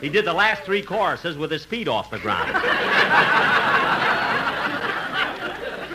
He 0.00 0.08
did 0.08 0.24
the 0.24 0.32
last 0.32 0.64
three 0.64 0.82
choruses 0.82 1.36
with 1.36 1.52
his 1.52 1.64
feet 1.64 1.86
off 1.86 2.10
the 2.10 2.18
ground. 2.18 2.52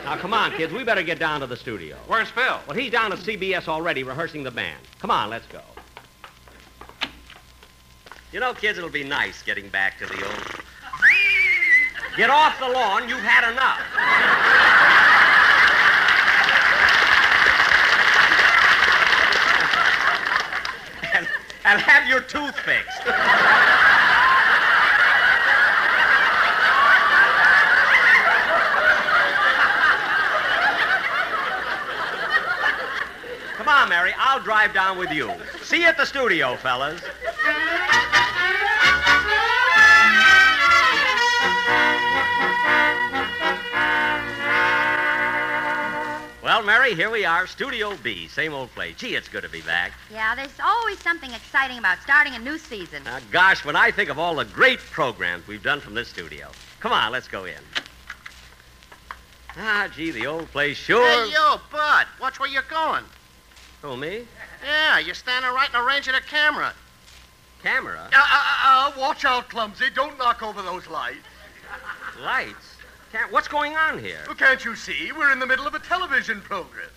now, 0.05 0.15
come 0.15 0.33
on, 0.33 0.53
kids. 0.53 0.71
We 0.71 0.85
better 0.85 1.03
get 1.03 1.19
down 1.19 1.41
to 1.41 1.47
the 1.47 1.57
studio. 1.57 1.97
Where's 2.07 2.29
Phil? 2.29 2.61
Well, 2.67 2.77
he's 2.77 2.89
down 2.89 3.11
at 3.11 3.19
CBS 3.19 3.67
already 3.67 4.03
rehearsing 4.03 4.43
the 4.43 4.51
band. 4.51 4.79
Come 4.99 5.11
on, 5.11 5.29
let's 5.29 5.47
go. 5.47 5.59
You 8.31 8.39
know, 8.39 8.53
kids, 8.53 8.77
it'll 8.77 8.89
be 8.89 9.03
nice 9.03 9.43
getting 9.43 9.67
back 9.67 9.99
to 9.99 10.05
the 10.05 10.25
old. 10.25 10.66
Get 12.17 12.31
off 12.31 12.59
the 12.59 12.67
lawn. 12.67 13.07
You've 13.07 13.19
had 13.19 13.47
enough. 13.51 13.79
and, 21.13 21.27
and 21.63 21.79
have 21.79 22.09
your 22.09 22.21
tooth 22.21 22.57
fixed. 22.61 23.03
Come 33.57 33.67
on, 33.67 33.89
Mary. 33.89 34.13
I'll 34.17 34.41
drive 34.41 34.73
down 34.73 34.97
with 34.97 35.11
you. 35.11 35.31
See 35.61 35.81
you 35.81 35.85
at 35.85 35.97
the 35.97 36.05
studio, 36.05 36.55
fellas. 36.55 36.99
Well, 46.57 46.65
Well, 46.65 46.79
Mary, 46.79 46.95
here 46.95 47.11
we 47.11 47.23
are, 47.23 47.45
Studio 47.45 47.95
B, 48.01 48.27
same 48.27 48.51
old 48.51 48.73
place. 48.73 48.95
Gee, 48.95 49.13
it's 49.13 49.27
good 49.27 49.43
to 49.43 49.49
be 49.49 49.61
back. 49.61 49.91
Yeah, 50.11 50.33
there's 50.33 50.59
always 50.59 50.97
something 50.97 51.31
exciting 51.31 51.77
about 51.77 51.99
starting 52.01 52.33
a 52.33 52.39
new 52.39 52.57
season. 52.57 53.03
Now, 53.03 53.19
gosh, 53.31 53.63
when 53.63 53.75
I 53.75 53.91
think 53.91 54.09
of 54.09 54.17
all 54.17 54.33
the 54.33 54.45
great 54.45 54.79
programs 54.79 55.45
we've 55.45 55.61
done 55.61 55.79
from 55.79 55.93
this 55.93 56.07
studio. 56.07 56.49
Come 56.79 56.91
on, 56.93 57.11
let's 57.11 57.27
go 57.27 57.45
in. 57.45 57.61
Ah, 59.55 59.87
gee, 59.95 60.09
the 60.09 60.25
old 60.25 60.51
place 60.51 60.77
sure. 60.77 61.07
Hey, 61.07 61.29
you, 61.29 61.59
Bud. 61.71 62.07
Watch 62.19 62.39
where 62.39 62.49
you're 62.49 62.63
going. 62.63 63.03
Who, 63.83 63.95
me? 63.95 64.25
Yeah, 64.65 64.97
you're 64.97 65.13
standing 65.13 65.51
right 65.51 65.67
in 65.67 65.79
the 65.79 65.85
range 65.87 66.07
of 66.07 66.15
the 66.15 66.21
camera. 66.21 66.73
Camera? 67.61 68.09
Uh, 68.11 68.17
uh, 68.17 68.55
uh, 68.65 68.99
watch 68.99 69.25
out, 69.25 69.47
Clumsy. 69.49 69.91
Don't 69.93 70.17
knock 70.17 70.41
over 70.41 70.63
those 70.63 70.87
lights. 70.87 71.19
Lights? 72.19 72.76
Cam- 73.11 73.31
What's 73.31 73.47
going 73.47 73.75
on 73.75 73.99
here? 73.99 74.19
Well, 74.25 74.35
can't 74.35 74.63
you 74.65 74.75
see? 74.75 75.11
We're 75.11 75.31
in 75.31 75.39
the 75.39 75.45
middle 75.45 75.67
of 75.67 75.73
a 75.73 75.79
television 75.79 76.41
program. 76.41 76.89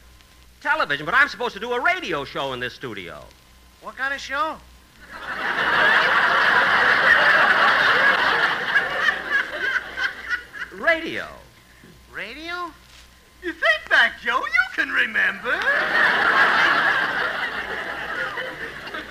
Television, 0.60 1.06
but 1.06 1.14
I'm 1.14 1.28
supposed 1.28 1.54
to 1.54 1.60
do 1.60 1.72
a 1.72 1.80
radio 1.80 2.24
show 2.24 2.52
in 2.52 2.60
this 2.60 2.74
studio. 2.74 3.24
What 3.80 3.96
kind 3.96 4.12
of 4.12 4.20
show? 4.20 4.56
Radio. 10.72 11.26
Radio? 12.14 12.70
You 13.42 13.52
think 13.52 13.88
back, 13.88 14.20
Joe. 14.20 14.38
You 14.38 14.74
can 14.74 14.90
remember. 14.90 15.52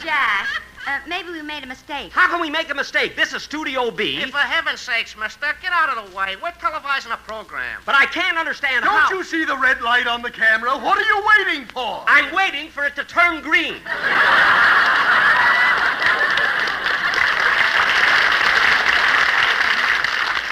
Jack, 0.04 0.59
uh, 0.90 1.00
maybe 1.08 1.30
we 1.32 1.42
made 1.42 1.64
a 1.64 1.68
mistake. 1.68 2.12
How 2.12 2.28
can 2.28 2.42
we 2.42 2.50
make 2.50 2.70
a 2.72 2.74
mistake? 2.74 3.16
This 3.16 3.34
is 3.34 3.44
Studio 3.44 3.92
B. 3.92 4.16
Hey, 4.16 4.32
for 4.32 4.38
heaven's 4.38 4.80
sakes, 4.80 5.16
mister, 5.16 5.48
get 5.62 5.72
out 5.72 5.96
of 5.96 6.10
the 6.10 6.18
way. 6.18 6.36
We're 6.42 6.52
televising 6.52 7.14
a 7.14 7.18
program. 7.18 7.82
But 7.86 7.96
I 7.96 8.06
can't 8.06 8.38
understand 8.38 8.84
Don't 8.86 8.94
how. 8.94 9.12
you 9.12 9.24
see 9.24 9.46
the 9.46 9.58
red 9.58 9.82
light 9.82 10.08
on 10.08 10.24
the 10.24 10.32
camera? 10.32 10.72
What 10.72 10.98
are 10.98 11.02
you 11.02 11.24
waiting 11.38 11.68
for? 11.68 12.04
I'm 12.08 12.34
waiting 12.34 12.70
for 12.70 12.86
it 12.86 12.96
to 12.96 13.04
turn 13.04 13.42
green. 13.44 13.76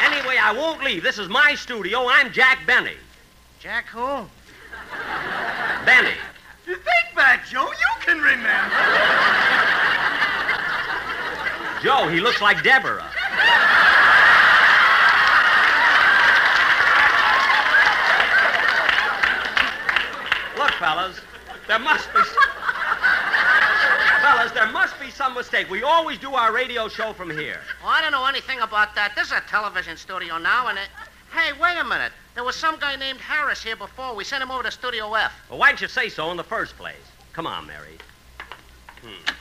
anyway, 0.05 0.37
I 0.39 0.53
won't 0.55 0.83
leave. 0.83 1.01
This 1.01 1.17
is 1.17 1.29
my 1.29 1.55
studio. 1.55 2.07
I'm 2.07 2.31
Jack 2.31 2.59
Benny. 2.67 2.97
Jack 3.59 3.87
who? 3.87 4.27
Benny. 5.83 6.13
You 6.67 6.75
think 6.75 7.15
back, 7.15 7.47
Joe. 7.47 7.65
You 7.65 8.05
can 8.05 8.21
remember. 8.21 9.87
Joe, 11.97 12.07
he 12.09 12.19
looks 12.19 12.41
like 12.41 12.61
Deborah. 12.63 13.03
Look, 20.57 20.71
fellas, 20.73 21.19
there 21.67 21.79
must 21.79 22.13
be. 22.13 22.19
fellas, 24.21 24.51
there 24.51 24.71
must 24.71 24.99
be 24.99 25.09
some 25.09 25.33
mistake. 25.33 25.69
We 25.71 25.81
always 25.81 26.19
do 26.19 26.35
our 26.35 26.53
radio 26.53 26.87
show 26.87 27.13
from 27.13 27.31
here. 27.31 27.61
Well, 27.81 27.91
I 27.91 28.01
don't 28.01 28.11
know 28.11 28.25
anything 28.25 28.59
about 28.59 28.93
that. 28.95 29.15
This 29.15 29.27
is 29.27 29.33
a 29.33 29.41
television 29.49 29.97
studio 29.97 30.37
now, 30.37 30.67
and 30.67 30.77
it. 30.77 30.89
Hey, 31.33 31.51
wait 31.59 31.77
a 31.77 31.83
minute. 31.83 32.11
There 32.35 32.43
was 32.43 32.55
some 32.55 32.77
guy 32.79 32.95
named 32.95 33.19
Harris 33.19 33.63
here 33.63 33.75
before. 33.75 34.15
We 34.15 34.23
sent 34.23 34.43
him 34.43 34.51
over 34.51 34.63
to 34.63 34.71
Studio 34.71 35.13
F. 35.15 35.33
Well, 35.49 35.59
why 35.59 35.69
didn't 35.69 35.81
you 35.81 35.87
say 35.87 36.09
so 36.09 36.29
in 36.29 36.37
the 36.37 36.43
first 36.43 36.77
place? 36.77 36.95
Come 37.33 37.47
on, 37.47 37.65
Mary. 37.65 37.97
Hmm. 39.01 39.36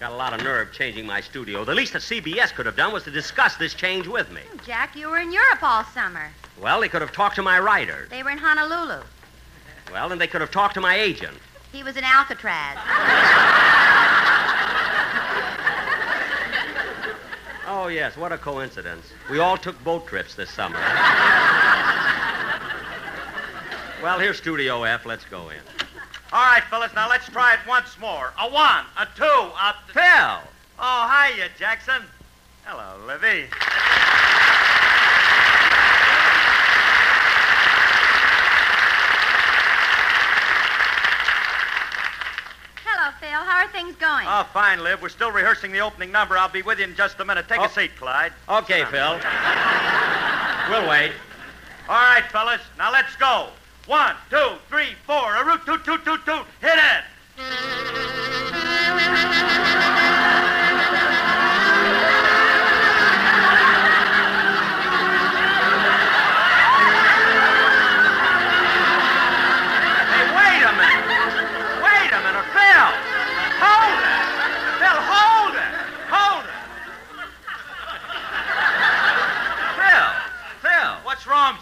Got 0.00 0.12
a 0.12 0.16
lot 0.16 0.34
of 0.34 0.42
nerve 0.42 0.72
changing 0.72 1.06
my 1.06 1.20
studio. 1.20 1.64
The 1.64 1.74
least 1.74 1.92
that 1.92 2.02
CBS 2.02 2.52
could 2.52 2.66
have 2.66 2.76
done 2.76 2.92
was 2.92 3.04
to 3.04 3.10
discuss 3.10 3.56
this 3.56 3.74
change 3.74 4.06
with 4.08 4.30
me. 4.30 4.40
Jack, 4.66 4.96
you 4.96 5.08
were 5.08 5.18
in 5.18 5.32
Europe 5.32 5.62
all 5.62 5.84
summer. 5.84 6.30
Well, 6.60 6.80
they 6.80 6.88
could 6.88 7.00
have 7.00 7.12
talked 7.12 7.36
to 7.36 7.42
my 7.42 7.60
writer. 7.60 8.08
They 8.10 8.22
were 8.22 8.30
in 8.30 8.38
Honolulu. 8.38 9.02
Well, 9.92 10.08
then 10.08 10.18
they 10.18 10.26
could 10.26 10.40
have 10.40 10.50
talked 10.50 10.74
to 10.74 10.80
my 10.80 10.96
agent. 10.96 11.38
He 11.72 11.82
was 11.82 11.96
in 11.96 12.04
Alcatraz. 12.04 12.78
Oh, 17.66 17.88
yes, 17.88 18.16
what 18.16 18.30
a 18.30 18.38
coincidence. 18.38 19.06
We 19.30 19.38
all 19.38 19.56
took 19.56 19.82
boat 19.82 20.06
trips 20.06 20.34
this 20.34 20.50
summer. 20.50 20.78
well, 24.02 24.18
here's 24.18 24.36
Studio 24.36 24.84
F. 24.84 25.06
Let's 25.06 25.24
go 25.24 25.48
in. 25.48 25.60
All 26.34 26.42
right, 26.42 26.64
fellas, 26.64 26.92
now 26.96 27.08
let's 27.08 27.28
try 27.28 27.52
it 27.54 27.60
once 27.64 27.96
more. 28.00 28.32
A 28.40 28.48
one, 28.50 28.84
a 28.98 29.06
two, 29.14 29.22
a. 29.22 29.72
Phil! 29.92 30.50
Oh, 30.80 31.08
hiya, 31.30 31.48
Jackson. 31.56 32.02
Hello, 32.64 33.06
Livy. 33.06 33.44
Hello, 42.84 43.10
Phil. 43.20 43.30
How 43.30 43.64
are 43.64 43.68
things 43.68 43.96
going? 43.96 44.26
Oh, 44.28 44.46
fine, 44.52 44.82
Liv. 44.82 45.02
We're 45.02 45.08
still 45.08 45.30
rehearsing 45.32 45.72
the 45.72 45.80
opening 45.80 46.12
number. 46.12 46.36
I'll 46.38 46.48
be 46.48 46.62
with 46.62 46.78
you 46.78 46.84
in 46.84 46.94
just 46.94 47.18
a 47.20 47.24
minute. 47.24 47.48
Take 47.48 47.60
Oh. 47.60 47.64
a 47.64 47.68
seat, 47.68 47.96
Clyde. 47.96 48.32
Okay, 48.48 48.84
Phil. 48.86 49.12
we'll 50.70 50.88
wait. 50.88 51.12
All 51.88 51.96
right, 51.96 52.24
fellas, 52.30 52.60
now 52.78 52.92
let's 52.92 53.14
go. 53.16 53.48
One, 53.86 54.14
two, 54.30 54.52
three, 54.70 54.94
four. 55.06 55.36
A 55.36 55.44
root, 55.44 55.66
toot, 55.66 55.84
toot, 55.84 56.04
toot, 56.04 56.24
toot. 56.24 56.46
Hit 56.60 56.78
it. 56.78 57.73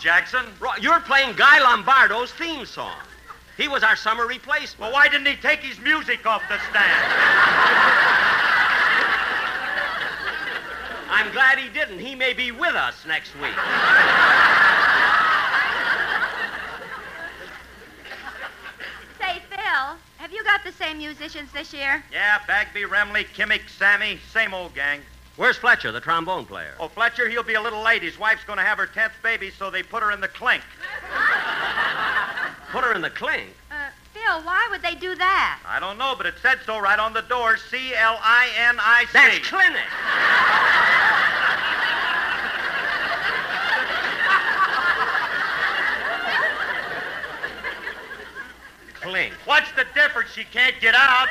Jackson? 0.02 0.44
You're 0.80 0.98
playing 1.00 1.36
Guy 1.36 1.60
Lombardo's 1.60 2.32
theme 2.32 2.66
song. 2.66 2.96
He 3.56 3.68
was 3.68 3.84
our 3.84 3.94
summer 3.94 4.26
replacement. 4.26 4.80
Well, 4.80 4.92
why 4.92 5.06
didn't 5.08 5.26
he 5.26 5.36
take 5.36 5.60
his 5.60 5.78
music 5.78 6.26
off 6.26 6.42
the 6.48 6.58
stand? 6.70 7.12
I'm 11.08 11.30
glad 11.30 11.58
he 11.58 11.68
didn't. 11.68 12.00
He 12.00 12.16
may 12.16 12.32
be 12.32 12.50
with 12.50 12.74
us 12.74 13.06
next 13.06 13.32
week. 13.36 13.54
Say, 19.20 19.40
Phil, 19.50 19.96
have 20.16 20.32
you 20.32 20.42
got 20.42 20.64
the 20.64 20.72
same 20.72 20.98
musicians 20.98 21.52
this 21.52 21.72
year? 21.72 22.02
Yeah, 22.10 22.40
Bagby, 22.48 22.82
Remley, 22.82 23.24
Kimmick, 23.36 23.68
Sammy, 23.68 24.18
same 24.32 24.52
old 24.52 24.74
gang. 24.74 25.02
Where's 25.37 25.57
Fletcher, 25.57 25.90
the 25.92 26.01
trombone 26.01 26.45
player? 26.45 26.75
Oh, 26.79 26.88
Fletcher, 26.88 27.29
he'll 27.29 27.42
be 27.42 27.55
a 27.55 27.61
little 27.61 27.83
late. 27.83 28.03
His 28.03 28.18
wife's 28.18 28.45
going 28.45 28.59
to 28.59 28.64
have 28.64 28.77
her 28.77 28.87
tenth 28.87 29.14
baby, 29.23 29.51
so 29.51 29.71
they 29.71 29.83
put 29.83 30.03
her 30.03 30.12
in 30.12 30.21
the 30.21 30.29
clink. 30.29 30.62
Put 32.71 32.85
her 32.85 32.92
in 32.95 33.01
the 33.01 33.11
clink. 33.11 33.49
Uh, 33.71 33.88
Phil, 34.12 34.42
why 34.42 34.68
would 34.71 34.83
they 34.83 34.95
do 34.95 35.14
that? 35.14 35.59
I 35.66 35.81
don't 35.81 35.97
know, 35.97 36.14
but 36.16 36.27
it 36.27 36.35
said 36.42 36.59
so 36.66 36.79
right 36.79 36.99
on 36.99 37.14
the 37.14 37.23
door. 37.23 37.57
C 37.57 37.95
L 37.95 38.18
I 38.23 38.49
N 38.59 38.77
I 38.79 39.05
C. 39.07 39.12
That's 39.12 39.38
clinic. 39.49 39.81
Clink. 49.01 49.33
What's 49.47 49.73
the 49.73 49.85
difference? 49.95 50.31
She 50.31 50.45
can't 50.45 50.79
get 50.81 50.95
out. 50.95 51.29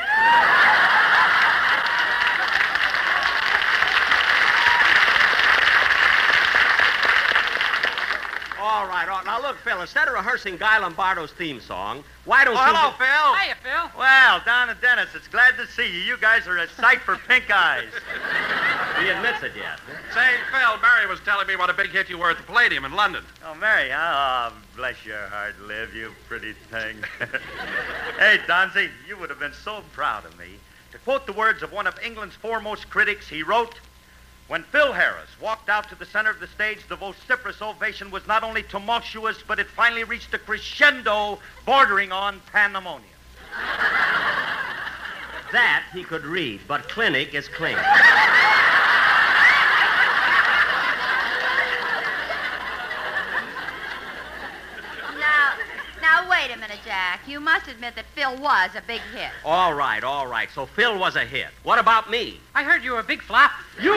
All 8.61 8.85
right, 8.85 9.09
all 9.09 9.15
right. 9.17 9.25
Now, 9.25 9.41
look, 9.41 9.57
Phil, 9.57 9.81
instead 9.81 10.07
of 10.07 10.13
rehearsing 10.13 10.55
Guy 10.55 10.77
Lombardo's 10.77 11.31
theme 11.31 11.59
song, 11.59 12.03
why 12.25 12.45
don't 12.45 12.55
Oh, 12.55 12.59
you... 12.59 12.65
hello, 12.67 12.91
Phil. 12.91 13.35
Hiya, 13.35 13.55
Phil. 13.63 13.99
Well, 13.99 14.39
Don 14.45 14.69
and 14.69 14.79
Dennis, 14.79 15.09
it's 15.15 15.27
glad 15.27 15.57
to 15.57 15.65
see 15.65 15.87
you. 15.91 15.99
You 16.03 16.17
guys 16.17 16.47
are 16.47 16.57
a 16.59 16.67
sight 16.69 17.01
for 17.01 17.15
pink 17.27 17.49
eyes. 17.49 17.89
He 19.01 19.09
admits 19.09 19.41
it 19.41 19.53
yet. 19.57 19.79
Say, 20.13 20.29
Phil, 20.51 20.77
Mary 20.79 21.07
was 21.07 21.19
telling 21.21 21.47
me 21.47 21.55
what 21.55 21.71
a 21.71 21.73
big 21.73 21.89
hit 21.89 22.07
you 22.07 22.19
were 22.19 22.29
at 22.29 22.37
the 22.37 22.43
Palladium 22.43 22.85
in 22.85 22.93
London. 22.93 23.23
Oh, 23.43 23.55
Mary, 23.55 23.89
huh? 23.89 24.51
Oh, 24.51 24.55
bless 24.75 25.03
your 25.05 25.25
heart, 25.29 25.59
Liv, 25.61 25.95
you 25.95 26.13
pretty 26.27 26.53
thing. 26.69 26.97
hey, 28.19 28.37
Donzy, 28.47 28.89
you 29.07 29.17
would 29.17 29.31
have 29.31 29.39
been 29.39 29.53
so 29.53 29.81
proud 29.93 30.23
of 30.25 30.37
me. 30.37 30.45
To 30.91 30.99
quote 30.99 31.25
the 31.25 31.33
words 31.33 31.63
of 31.63 31.71
one 31.71 31.87
of 31.87 31.97
England's 32.05 32.35
foremost 32.35 32.89
critics, 32.91 33.27
he 33.27 33.41
wrote, 33.41 33.79
When 34.51 34.63
Phil 34.63 34.91
Harris 34.91 35.29
walked 35.39 35.69
out 35.69 35.87
to 35.87 35.95
the 35.95 36.05
center 36.05 36.29
of 36.29 36.41
the 36.41 36.47
stage, 36.47 36.79
the 36.89 36.97
vociferous 36.97 37.61
ovation 37.61 38.11
was 38.11 38.27
not 38.27 38.43
only 38.43 38.63
tumultuous, 38.63 39.41
but 39.47 39.59
it 39.59 39.67
finally 39.67 40.03
reached 40.03 40.33
a 40.33 40.37
crescendo 40.37 41.39
bordering 41.65 42.11
on 42.11 42.41
pandemonium. 42.51 43.07
That 45.53 45.85
he 45.93 46.03
could 46.03 46.25
read, 46.25 46.59
but 46.67 46.89
clinic 46.89 47.33
is 47.33 47.47
clean. 47.47 47.77
Now, 55.17 55.53
now 56.01 56.29
wait 56.29 56.51
a 56.53 56.57
minute, 56.59 56.79
Jack, 56.83 57.21
you 57.25 57.39
must 57.39 57.69
admit 57.69 57.95
that 57.95 58.05
Phil 58.15 58.35
was 58.37 58.71
a 58.75 58.81
big 58.85 58.99
hit. 59.13 59.31
All 59.45 59.73
right, 59.73 60.03
all 60.03 60.27
right. 60.27 60.49
So 60.53 60.65
Phil 60.65 60.99
was 60.99 61.15
a 61.15 61.23
hit. 61.23 61.47
What 61.63 61.79
about 61.79 62.09
me? 62.09 62.41
I 62.53 62.63
heard 62.63 62.83
you 62.83 62.91
were 62.91 62.99
a 62.99 63.03
big 63.03 63.21
flop. 63.21 63.51
You. 63.81 63.93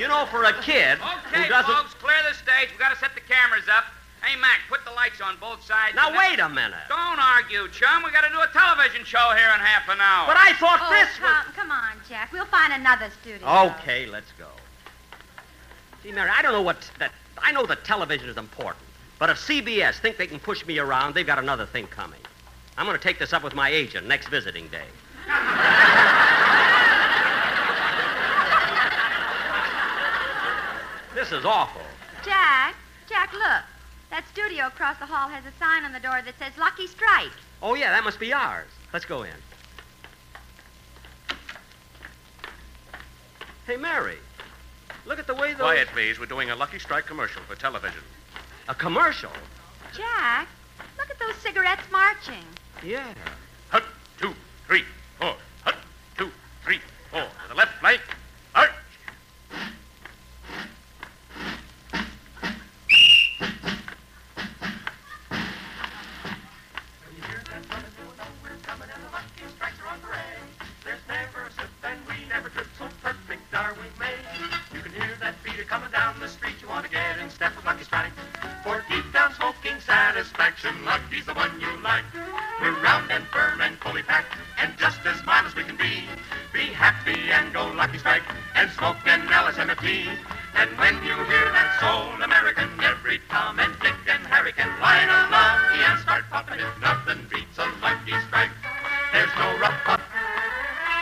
You 0.00 0.08
know, 0.08 0.24
for 0.26 0.44
a 0.44 0.52
kid 0.62 0.98
Okay, 0.98 1.44
who 1.44 1.48
doesn't. 1.48 1.74
folks, 1.74 1.94
clear 1.94 2.16
the 2.26 2.34
stage. 2.34 2.70
We've 2.70 2.78
got 2.80 2.92
to 2.92 2.98
set 2.98 3.14
the 3.14 3.20
cameras 3.20 3.68
up. 3.68 3.84
Hey, 4.24 4.38
Mac, 4.40 4.60
put 4.68 4.84
the 4.84 4.90
lights 4.92 5.20
on 5.20 5.36
both 5.40 5.62
sides. 5.64 5.94
Now 5.94 6.08
and 6.08 6.14
then- 6.16 6.30
wait 6.30 6.40
a 6.40 6.48
minute. 6.48 6.88
Don't 6.88 7.18
argue, 7.20 7.68
chum. 7.68 8.02
We 8.02 8.10
got 8.10 8.24
to 8.24 8.30
do 8.32 8.40
a 8.40 8.48
television 8.48 9.04
show 9.04 9.32
here 9.36 9.48
in 9.54 9.60
half 9.60 9.88
an 9.88 10.00
hour. 10.00 10.26
But 10.26 10.36
I 10.36 10.52
thought 10.54 10.80
oh, 10.82 10.90
this 10.90 11.08
come, 11.18 11.52
come 11.54 11.70
on, 11.70 11.96
Jack. 12.08 12.32
We'll 12.32 12.44
find 12.46 12.72
another 12.72 13.10
studio. 13.22 13.46
Okay, 13.78 14.06
let's 14.06 14.32
go. 14.38 14.48
See, 16.02 16.12
Mary, 16.12 16.30
I 16.34 16.40
don't 16.42 16.52
know 16.52 16.62
what 16.62 16.90
that. 16.98 17.12
I 17.38 17.52
know 17.52 17.64
that 17.66 17.84
television 17.84 18.28
is 18.28 18.36
important, 18.36 18.84
but 19.18 19.30
if 19.30 19.38
CBS 19.38 19.98
think 19.98 20.16
they 20.16 20.26
can 20.26 20.38
push 20.40 20.64
me 20.66 20.78
around, 20.78 21.14
they've 21.14 21.26
got 21.26 21.38
another 21.38 21.66
thing 21.66 21.86
coming. 21.86 22.20
I'm 22.76 22.86
going 22.86 22.96
to 22.96 23.02
take 23.02 23.18
this 23.18 23.32
up 23.32 23.42
with 23.42 23.54
my 23.54 23.68
agent 23.70 24.06
next 24.06 24.28
visiting 24.28 24.68
day. 24.68 24.86
this 31.14 31.32
is 31.32 31.44
awful. 31.44 31.82
Jack, 32.24 32.74
Jack, 33.08 33.32
look. 33.32 33.64
That 34.10 34.26
studio 34.28 34.66
across 34.66 34.98
the 34.98 35.06
hall 35.06 35.28
has 35.28 35.44
a 35.44 35.56
sign 35.58 35.84
on 35.84 35.92
the 35.92 36.00
door 36.00 36.20
that 36.24 36.38
says 36.38 36.52
Lucky 36.58 36.86
Strike. 36.86 37.30
Oh 37.62 37.74
yeah, 37.74 37.90
that 37.92 38.02
must 38.04 38.18
be 38.18 38.32
ours. 38.32 38.66
Let's 38.92 39.04
go 39.04 39.22
in. 39.22 39.30
Hey, 43.66 43.76
Mary, 43.76 44.16
look 45.06 45.20
at 45.20 45.28
the 45.28 45.34
way 45.34 45.52
those. 45.52 45.60
Quiet, 45.60 45.88
please. 45.88 46.18
We're 46.18 46.26
doing 46.26 46.50
a 46.50 46.56
Lucky 46.56 46.80
Strike 46.80 47.06
commercial 47.06 47.42
for 47.42 47.54
television. 47.54 48.02
A 48.68 48.74
commercial. 48.74 49.30
Jack, 49.96 50.48
look 50.98 51.08
at 51.08 51.18
those 51.20 51.36
cigarettes 51.36 51.82
marching. 51.92 52.44
Yeah. 52.84 53.14
Hut, 53.68 53.84
two, 54.18 54.34
three, 54.66 54.84
Nothing 97.20 97.38
beats 97.38 97.58
a 97.58 97.66
Lucky 97.82 98.12
Strike. 98.28 98.50
There's 99.12 99.28
no 99.36 99.58
rough 99.58 99.84
puff, 99.84 100.00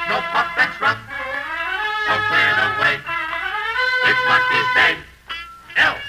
no 0.09 0.21
puff 0.33 0.51
that's 0.57 0.81
rough. 0.81 0.99
So 2.07 2.15
clear 2.29 2.51
the 2.59 2.83
way. 2.83 2.95
It's 4.05 4.23
Lucky's 4.27 4.75
day. 4.75 4.97
L 5.77 6.08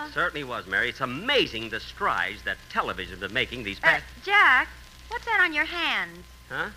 wonderful? 0.00 0.22
Certainly 0.22 0.44
was, 0.44 0.66
Mary. 0.66 0.88
It's 0.88 1.00
amazing 1.00 1.70
the 1.70 1.80
strides 1.80 2.42
that 2.44 2.56
television's 2.70 3.20
been 3.20 3.32
making 3.32 3.64
these 3.64 3.78
Uh, 3.78 3.82
past. 3.88 4.04
Jack, 4.24 4.68
what's 5.08 5.24
that 5.26 5.40
on 5.40 5.52
your 5.52 5.64
hands? 5.64 6.24
Huh? 6.48 6.70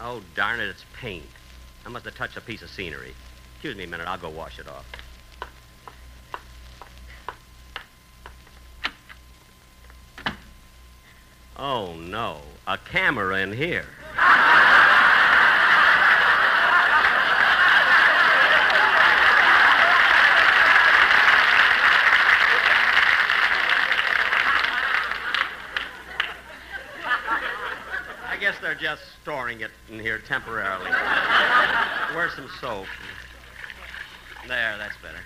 Oh, 0.00 0.22
darn 0.34 0.60
it, 0.60 0.68
it's 0.68 0.84
paint. 0.98 1.26
I 1.84 1.88
must 1.88 2.04
have 2.04 2.14
touched 2.14 2.36
a 2.36 2.40
piece 2.40 2.62
of 2.62 2.70
scenery. 2.70 3.14
Excuse 3.54 3.76
me 3.76 3.84
a 3.84 3.86
minute, 3.86 4.06
I'll 4.06 4.18
go 4.18 4.28
wash 4.28 4.58
it 4.58 4.68
off. 4.68 4.84
Oh, 11.56 11.94
no. 11.94 12.40
A 12.66 12.76
camera 12.76 13.38
in 13.38 13.52
here. 13.52 13.86
Just 29.46 29.60
storing 29.60 29.60
it 29.60 29.70
in 29.92 30.00
here 30.00 30.18
temporarily. 30.18 30.90
Where's 32.14 32.34
some 32.34 32.48
soap? 32.60 32.86
There, 34.48 34.76
that's 34.78 34.96
better. 35.02 35.20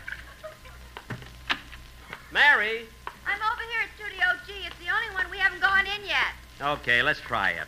Mary! 2.32 2.86
I'm 3.26 3.38
over 3.52 3.62
here 3.70 3.82
at 3.84 3.90
Studio 3.96 4.26
G. 4.46 4.66
It's 4.66 4.76
the 4.78 4.92
only 4.92 5.14
one 5.14 5.30
we 5.30 5.38
haven't 5.38 5.60
gone 5.60 5.86
in 5.86 6.06
yet. 6.06 6.34
Okay, 6.60 7.02
let's 7.02 7.20
try 7.20 7.50
it. 7.50 7.66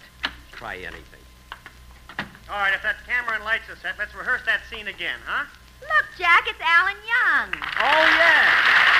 Try 0.52 0.76
anything. 0.76 1.20
All 2.50 2.58
right, 2.58 2.74
if 2.74 2.82
that 2.82 2.96
camera 3.06 3.36
and 3.36 3.44
lights 3.44 3.68
are 3.70 3.76
set, 3.76 3.94
let's 3.98 4.14
rehearse 4.14 4.42
that 4.46 4.60
scene 4.70 4.88
again, 4.88 5.18
huh? 5.24 5.46
Look, 5.80 6.06
Jack, 6.18 6.44
it's 6.46 6.60
Alan 6.60 6.96
Young. 7.06 7.62
Oh, 7.80 8.04
yeah. 8.18 8.92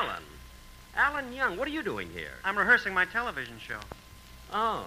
Alan. 0.00 0.22
Alan 0.96 1.29
Young, 1.40 1.56
what 1.56 1.66
are 1.66 1.70
you 1.70 1.82
doing 1.82 2.10
here? 2.10 2.32
I'm 2.44 2.58
rehearsing 2.58 2.92
my 2.92 3.06
television 3.06 3.54
show. 3.66 3.78
Oh. 4.52 4.84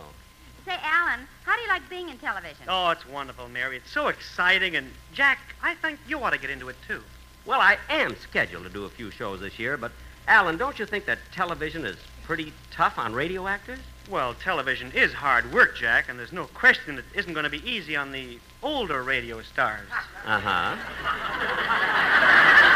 Say, 0.68 0.76
Alan, 0.84 1.22
how 1.46 1.56
do 1.56 1.64
you 1.64 1.68
like 1.68 1.90
being 1.90 2.10
in 2.10 2.20
television? 2.20 2.68
Oh, 2.68 2.92
it's 2.92 3.08
wonderful, 3.08 3.50
Mary. 3.50 3.78
It's 3.78 3.92
so 3.92 4.10
exciting. 4.10 4.76
And, 4.76 4.92
Jack, 5.14 5.40
I 5.64 5.74
think 5.74 5.98
you 6.08 6.24
ought 6.24 6.30
to 6.30 6.38
get 6.38 6.52
into 6.52 6.70
it, 6.70 6.76
too. 6.88 7.02
Well, 7.48 7.60
I 7.60 7.80
am 7.90 8.16
scheduled 8.18 8.66
to 8.66 8.70
do 8.70 8.86
a 8.86 8.90
few 8.90 9.10
shows 9.10 9.40
this 9.40 9.58
year, 9.58 9.78
but, 9.78 9.92
Alan, 10.28 10.58
don't 10.58 10.78
you 10.78 10.86
think 10.86 11.06
that 11.06 11.18
television 11.32 11.88
is 11.88 11.98
pretty 12.22 12.54
tough 12.70 13.00
on 13.00 13.16
radio 13.16 13.48
actors? 13.48 13.80
Well, 14.08 14.36
television 14.36 14.92
is 14.92 15.12
hard 15.12 15.52
work, 15.52 15.76
Jack, 15.76 16.08
and 16.08 16.20
there's 16.20 16.32
no 16.32 16.46
question 16.46 17.00
it 17.00 17.06
isn't 17.16 17.34
going 17.34 17.46
to 17.46 17.50
be 17.50 17.68
easy 17.68 17.96
on 17.96 18.12
the 18.12 18.38
older 18.62 19.02
radio 19.02 19.42
stars. 19.42 19.88
Uh 20.24 20.40
huh. 20.40 22.60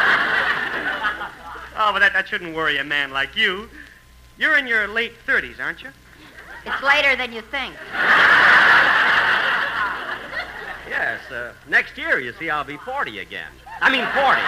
Oh, 1.79 1.93
but 1.93 1.99
that, 1.99 2.13
that 2.13 2.27
shouldn't 2.27 2.55
worry 2.55 2.79
a 2.79 2.83
man 2.83 3.11
like 3.11 3.35
you. 3.35 3.69
You're 4.39 4.57
in 4.57 4.65
your 4.65 4.87
late 4.87 5.13
30s, 5.27 5.59
aren't 5.59 5.83
you? 5.83 5.89
It's 6.65 6.81
later 6.81 7.15
than 7.15 7.31
you 7.31 7.41
think. 7.41 7.75
Yes, 10.89 11.29
uh, 11.31 11.53
next 11.69 11.95
year, 11.97 12.19
you 12.19 12.33
see, 12.33 12.49
I'll 12.49 12.63
be 12.63 12.77
40 12.77 13.19
again. 13.19 13.51
I 13.81 13.91
mean, 13.91 14.05
40. 14.05 14.41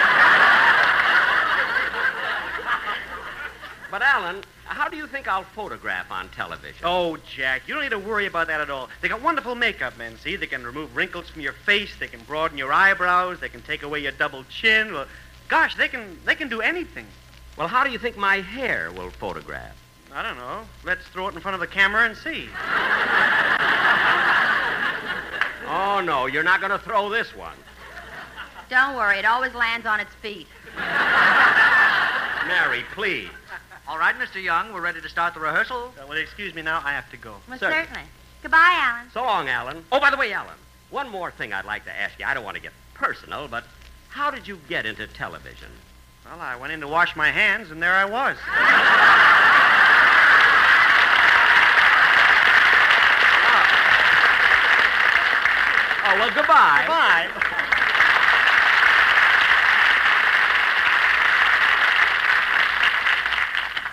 but, 3.92 4.02
Alan, 4.02 4.42
how 4.64 4.88
do 4.88 4.96
you 4.96 5.06
think 5.06 5.28
I'll 5.28 5.44
photograph 5.44 6.10
on 6.10 6.28
television? 6.30 6.82
Oh, 6.82 7.16
Jack, 7.18 7.62
you 7.68 7.74
don't 7.74 7.84
need 7.84 7.90
to 7.90 7.98
worry 8.00 8.26
about 8.26 8.48
that 8.48 8.60
at 8.60 8.70
all. 8.70 8.88
They 9.00 9.08
got 9.08 9.22
wonderful 9.22 9.54
makeup 9.54 9.96
men, 9.96 10.18
see? 10.18 10.34
They 10.34 10.48
can 10.48 10.64
remove 10.64 10.96
wrinkles 10.96 11.28
from 11.30 11.42
your 11.42 11.52
face, 11.52 11.94
they 12.00 12.08
can 12.08 12.20
broaden 12.24 12.58
your 12.58 12.72
eyebrows, 12.72 13.38
they 13.38 13.48
can 13.48 13.62
take 13.62 13.84
away 13.84 14.00
your 14.00 14.12
double 14.12 14.42
chin. 14.44 14.92
Well, 14.92 15.06
Gosh, 15.50 15.74
they 15.74 15.88
can 15.88 16.16
they 16.24 16.36
can 16.36 16.48
do 16.48 16.60
anything. 16.60 17.06
Well, 17.60 17.68
how 17.68 17.84
do 17.84 17.90
you 17.90 17.98
think 17.98 18.16
my 18.16 18.36
hair 18.40 18.90
will 18.90 19.10
photograph? 19.10 19.76
I 20.14 20.22
don't 20.22 20.38
know. 20.38 20.62
Let's 20.82 21.06
throw 21.08 21.28
it 21.28 21.34
in 21.34 21.42
front 21.42 21.56
of 21.56 21.60
the 21.60 21.66
camera 21.66 22.06
and 22.06 22.16
see. 22.16 22.48
Oh, 25.72 26.00
no, 26.00 26.26
you're 26.26 26.42
not 26.42 26.58
going 26.60 26.72
to 26.72 26.80
throw 26.80 27.08
this 27.10 27.36
one. 27.36 27.54
Don't 28.68 28.96
worry, 28.96 29.20
it 29.20 29.24
always 29.24 29.54
lands 29.54 29.86
on 29.86 30.00
its 30.00 30.12
feet. 30.14 30.48
Mary, 32.48 32.82
please. 32.92 33.28
All 33.86 33.96
right, 33.96 34.16
Mr. 34.16 34.42
Young, 34.42 34.72
we're 34.72 34.80
ready 34.80 35.00
to 35.00 35.08
start 35.08 35.34
the 35.34 35.38
rehearsal. 35.38 35.94
Uh, 35.96 36.06
well, 36.08 36.18
excuse 36.18 36.56
me 36.56 36.62
now. 36.62 36.82
I 36.84 36.90
have 36.90 37.08
to 37.12 37.16
go. 37.16 37.36
Well, 37.48 37.56
Certainly. 37.56 37.84
certainly. 37.84 38.08
Goodbye, 38.42 38.78
Alan. 38.80 39.10
So 39.14 39.22
long, 39.22 39.48
Alan. 39.48 39.84
Oh, 39.92 40.00
by 40.00 40.10
the 40.10 40.16
way, 40.16 40.32
Alan, 40.32 40.56
one 40.90 41.08
more 41.08 41.30
thing 41.30 41.52
I'd 41.52 41.66
like 41.66 41.84
to 41.84 41.92
ask 41.92 42.18
you. 42.18 42.24
I 42.24 42.34
don't 42.34 42.42
want 42.42 42.56
to 42.56 42.62
get 42.62 42.72
personal, 42.94 43.46
but 43.46 43.62
how 44.08 44.32
did 44.32 44.48
you 44.48 44.58
get 44.68 44.86
into 44.86 45.06
television? 45.06 45.68
Well, 46.30 46.40
I 46.40 46.54
went 46.54 46.72
in 46.72 46.78
to 46.80 46.86
wash 46.86 47.16
my 47.16 47.28
hands, 47.32 47.72
and 47.72 47.82
there 47.82 47.94
I 47.94 48.04
was. 48.04 48.36
Oh, 56.02 56.16
well, 56.18 56.30
goodbye. 56.34 56.82
Goodbye. 56.86 57.28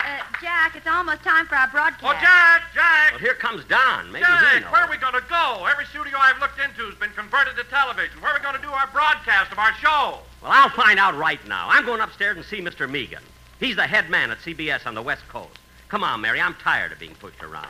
Uh, 0.04 0.22
Jack, 0.40 0.76
it's 0.76 0.86
almost 0.86 1.22
time 1.22 1.46
for 1.46 1.56
our 1.56 1.68
broadcast. 1.68 2.04
Oh, 2.04 2.12
Jack, 2.20 2.62
Jack! 2.74 3.12
Well, 3.12 3.20
here 3.20 3.34
comes 3.34 3.64
Don. 3.66 4.10
Maybe 4.12 4.24
he 4.24 4.30
Jack, 4.30 4.62
knows. 4.62 4.72
where 4.72 4.82
are 4.82 4.90
we 4.90 4.96
going 4.96 5.14
to 5.14 5.24
go? 5.28 5.66
Every 5.70 5.84
studio 5.86 6.16
I've 6.18 6.40
looked 6.40 6.58
into 6.58 6.86
has 6.86 6.94
been 6.94 7.10
converted 7.10 7.56
to 7.56 7.64
television. 7.64 8.20
Where 8.20 8.32
are 8.32 8.38
we 8.38 8.42
going 8.42 8.56
to 8.56 8.62
do 8.62 8.70
our 8.70 8.86
broadcast 8.88 9.52
of 9.52 9.58
our 9.58 9.74
show? 9.74 10.20
Well, 10.42 10.52
I'll 10.52 10.68
find 10.70 10.98
out 10.98 11.16
right 11.16 11.44
now. 11.48 11.68
I'm 11.70 11.84
going 11.84 12.00
upstairs 12.00 12.36
and 12.36 12.44
see 12.46 12.60
Mr. 12.60 12.88
Megan. 12.88 13.22
He's 13.58 13.76
the 13.76 13.86
head 13.86 14.08
man 14.08 14.30
at 14.30 14.38
CBS 14.38 14.86
on 14.86 14.94
the 14.94 15.02
West 15.02 15.26
Coast. 15.28 15.58
Come 15.88 16.04
on, 16.04 16.20
Mary. 16.20 16.40
I'm 16.40 16.54
tired 16.54 16.92
of 16.92 16.98
being 16.98 17.14
pushed 17.14 17.42
around. 17.42 17.66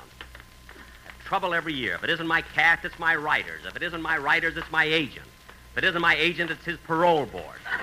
Have 1.07 1.25
trouble 1.25 1.55
every 1.55 1.73
year. 1.73 1.95
If 1.95 2.05
it 2.05 2.11
isn't 2.11 2.27
my 2.27 2.43
cast, 2.43 2.85
it's 2.85 2.99
my 2.99 3.17
writers. 3.17 3.63
If 3.67 3.77
it 3.77 3.83
isn't 3.83 4.03
my 4.03 4.19
writers, 4.19 4.57
it's 4.57 4.71
my 4.71 4.85
agent. 4.85 5.27
If 5.73 5.79
it 5.79 5.85
isn't 5.85 6.01
my 6.01 6.17
agent, 6.17 6.51
it's 6.51 6.65
his 6.65 6.77
parole 6.79 7.25
board. 7.27 7.61
but 7.65 7.81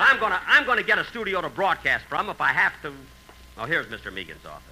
I'm 0.00 0.18
gonna 0.18 0.40
I'm 0.46 0.64
gonna 0.64 0.82
get 0.82 0.98
a 0.98 1.04
studio 1.04 1.42
to 1.42 1.48
broadcast 1.48 2.06
from 2.06 2.30
if 2.30 2.40
I 2.40 2.48
have 2.48 2.72
to. 2.82 2.92
Oh, 3.58 3.66
here's 3.66 3.86
Mr. 3.86 4.12
Megan's 4.12 4.46
office. 4.46 4.64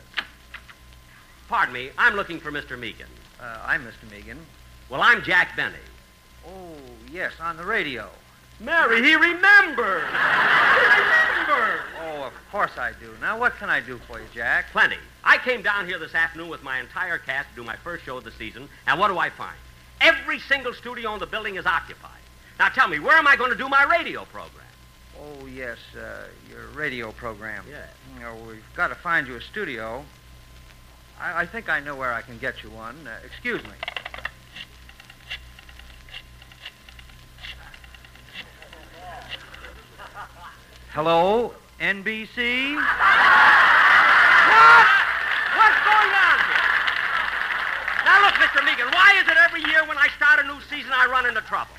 Pardon 1.49 1.75
me, 1.75 1.91
I'm 1.99 2.15
looking 2.15 2.41
for 2.41 2.51
Mr. 2.51 2.79
Megan. 2.79 3.09
Uh, 3.41 3.59
I'm 3.65 3.85
Mr. 3.85 4.11
Megan. 4.11 4.39
Well, 4.89 5.03
I'm 5.03 5.23
Jack 5.23 5.55
Benny. 5.57 5.77
Oh, 6.47 6.78
yes, 7.13 7.33
on 7.41 7.57
the 7.57 7.65
radio. 7.65 8.09
Mary, 8.61 9.03
he 9.03 9.15
remembers. 9.15 10.03
he 10.03 11.01
remembers. 11.01 11.81
Oh, 12.03 12.25
of 12.25 12.33
course 12.51 12.77
I 12.77 12.93
do. 13.01 13.15
Now, 13.21 13.39
what 13.39 13.57
can 13.57 13.71
I 13.71 13.81
do 13.81 13.99
for 14.07 14.19
you, 14.19 14.27
Jack? 14.35 14.71
Plenty. 14.73 14.97
I 15.23 15.39
came 15.39 15.63
down 15.63 15.87
here 15.87 15.99
this 15.99 16.15
afternoon 16.15 16.49
with 16.49 16.63
my 16.63 16.81
entire 16.81 17.19
cast 17.19 17.51
to 17.51 17.57
do 17.57 17.65
my 17.65 17.77
first 17.77 18.05
show 18.05 18.17
of 18.17 18.25
the 18.25 18.33
season, 18.33 18.69
and 18.87 18.99
what 18.99 19.09
do 19.09 19.19
I 19.19 19.31
find? 19.31 19.57
Every 20.01 20.39
single 20.41 20.73
studio 20.73 21.15
in 21.15 21.21
the 21.21 21.27
building 21.27 21.57
is 21.57 21.67
occupied. 21.67 22.11
Now 22.59 22.69
tell 22.69 22.89
me, 22.89 22.99
where 22.99 23.17
am 23.17 23.27
I 23.27 23.37
going 23.37 23.51
to 23.51 23.57
do 23.57 23.69
my 23.69 23.85
radio 23.85 24.25
program? 24.25 24.65
Oh, 25.21 25.47
yes, 25.47 25.79
uh, 25.97 26.25
your 26.49 26.67
radio 26.69 27.13
program. 27.13 27.65
Yeah. 27.69 27.87
You 28.15 28.21
know, 28.21 28.37
we've 28.49 28.63
got 28.77 28.89
to 28.89 28.95
find 28.95 29.27
you 29.27 29.37
a 29.37 29.41
studio. 29.41 30.05
I, 31.21 31.43
I 31.43 31.47
think 31.47 31.69
I 31.69 31.81
know 31.81 31.97
where 31.97 32.13
I 32.13 32.23
can 32.23 32.39
get 32.39 32.63
you 32.63 32.71
one. 32.71 32.97
Uh, 33.07 33.11
excuse 33.25 33.63
me. 33.65 33.71
Hello, 40.99 41.55
NBC? 41.79 42.75
What? 42.75 42.87
What's 45.55 45.81
going 45.87 46.11
on 46.11 46.39
here? 46.43 46.75
Now 48.03 48.27
look, 48.27 48.35
Mr. 48.43 48.67
Megan, 48.67 48.91
why 48.91 49.15
is 49.23 49.29
it 49.31 49.39
every 49.47 49.63
year 49.71 49.87
when 49.87 49.97
I 49.97 50.09
start 50.17 50.43
a 50.43 50.49
new 50.49 50.59
season 50.69 50.91
I 50.93 51.07
run 51.07 51.25
into 51.25 51.41
trouble? 51.43 51.71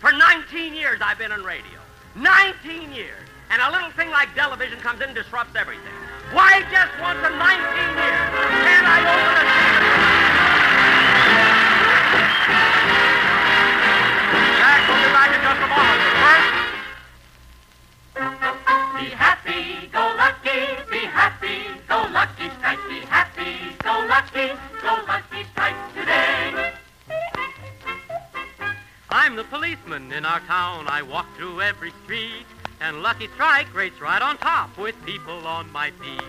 For 0.00 0.10
19 0.10 0.74
years 0.74 0.98
I've 1.00 1.18
been 1.18 1.30
in 1.30 1.44
radio. 1.44 1.78
19 2.16 2.90
years. 2.90 3.22
And 3.50 3.62
a 3.62 3.70
little 3.70 3.92
thing 3.92 4.10
like 4.10 4.34
television 4.34 4.80
comes 4.80 5.00
in 5.02 5.10
and 5.10 5.14
disrupts 5.14 5.54
everything. 5.54 5.94
Why 6.32 6.66
just 6.66 6.90
once 6.98 7.22
in 7.22 7.30
19 7.30 7.54
years 7.54 8.26
can't 8.58 8.86
I 8.90 8.98
open 9.06 9.50
a... 9.50 9.53
Lucky 33.04 33.28
Strike 33.34 33.74
rates 33.74 34.00
right 34.00 34.22
on 34.22 34.38
top 34.38 34.78
with 34.78 34.94
people 35.04 35.46
on 35.46 35.70
my 35.72 35.90
feet. 35.90 36.22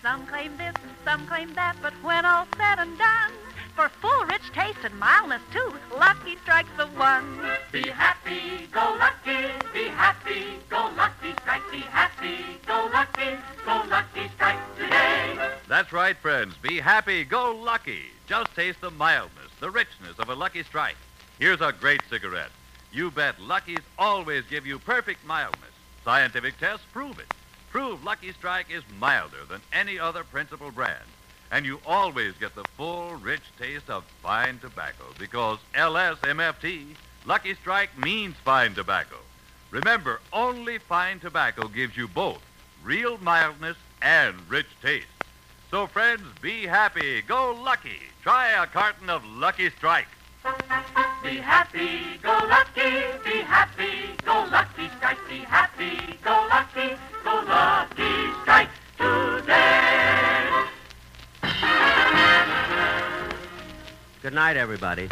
Some 0.00 0.24
claim 0.28 0.56
this 0.56 0.76
and 0.80 0.92
some 1.04 1.26
claim 1.26 1.52
that, 1.54 1.74
but 1.82 1.92
when 2.04 2.24
all's 2.24 2.46
said 2.56 2.78
and 2.78 2.96
done, 2.96 3.32
for 3.74 3.88
full 3.88 4.24
rich 4.26 4.48
taste 4.54 4.78
and 4.84 4.96
mildness 5.00 5.42
too, 5.52 5.74
Lucky 5.98 6.36
Strike's 6.44 6.70
the 6.76 6.86
one. 6.86 7.40
Be 7.72 7.88
happy, 7.88 8.68
go 8.70 8.96
lucky, 8.96 9.48
be 9.74 9.88
happy, 9.88 10.60
go 10.70 10.88
lucky 10.96 11.32
strike, 11.42 11.68
be 11.72 11.78
happy, 11.78 12.60
go 12.64 12.88
lucky, 12.92 13.36
go 13.64 13.82
lucky 13.90 14.30
strike 14.36 14.76
today. 14.78 15.36
That's 15.66 15.92
right, 15.92 16.16
friends. 16.16 16.54
Be 16.62 16.78
happy, 16.78 17.24
go 17.24 17.56
lucky. 17.56 18.02
Just 18.28 18.54
taste 18.54 18.80
the 18.80 18.92
mildness, 18.92 19.50
the 19.58 19.70
richness 19.72 20.16
of 20.20 20.28
a 20.28 20.34
Lucky 20.36 20.62
Strike. 20.62 20.96
Here's 21.40 21.60
a 21.60 21.72
great 21.72 22.02
cigarette. 22.08 22.52
You 22.96 23.10
bet 23.10 23.38
Lucky's 23.38 23.82
always 23.98 24.46
give 24.48 24.66
you 24.66 24.78
perfect 24.78 25.22
mildness. 25.26 25.74
Scientific 26.02 26.58
tests 26.58 26.86
prove 26.94 27.18
it. 27.18 27.26
Prove 27.68 28.02
Lucky 28.02 28.32
Strike 28.32 28.70
is 28.70 28.82
milder 28.98 29.44
than 29.50 29.60
any 29.70 29.98
other 29.98 30.24
principal 30.24 30.70
brand. 30.70 31.04
And 31.50 31.66
you 31.66 31.78
always 31.84 32.32
get 32.40 32.54
the 32.54 32.64
full, 32.64 33.14
rich 33.16 33.42
taste 33.58 33.90
of 33.90 34.04
fine 34.22 34.58
tobacco 34.60 35.04
because 35.18 35.58
LSMFT, 35.74 36.96
Lucky 37.26 37.52
Strike 37.56 37.98
means 37.98 38.34
fine 38.36 38.72
tobacco. 38.72 39.16
Remember, 39.70 40.22
only 40.32 40.78
fine 40.78 41.20
tobacco 41.20 41.68
gives 41.68 41.98
you 41.98 42.08
both 42.08 42.40
real 42.82 43.18
mildness 43.18 43.76
and 44.00 44.34
rich 44.48 44.68
taste. 44.80 45.06
So, 45.70 45.86
friends, 45.86 46.22
be 46.40 46.64
happy, 46.64 47.20
go 47.20 47.52
lucky. 47.62 48.00
Try 48.22 48.52
a 48.52 48.66
carton 48.66 49.10
of 49.10 49.22
Lucky 49.26 49.68
Strike. 49.68 50.08
Be 51.24 51.38
happy, 51.38 52.20
go 52.22 52.30
lucky, 52.48 53.02
be 53.24 53.40
happy, 53.40 54.14
go 54.24 54.46
lucky 54.52 54.88
strike, 54.96 55.18
be 55.28 55.38
happy, 55.38 55.98
go 56.22 56.46
lucky, 56.48 56.94
go 57.24 57.42
lucky 57.48 58.30
strike 58.42 58.68
today. 58.96 60.48
Good 64.22 64.34
night, 64.34 64.56
everybody. 64.56 65.08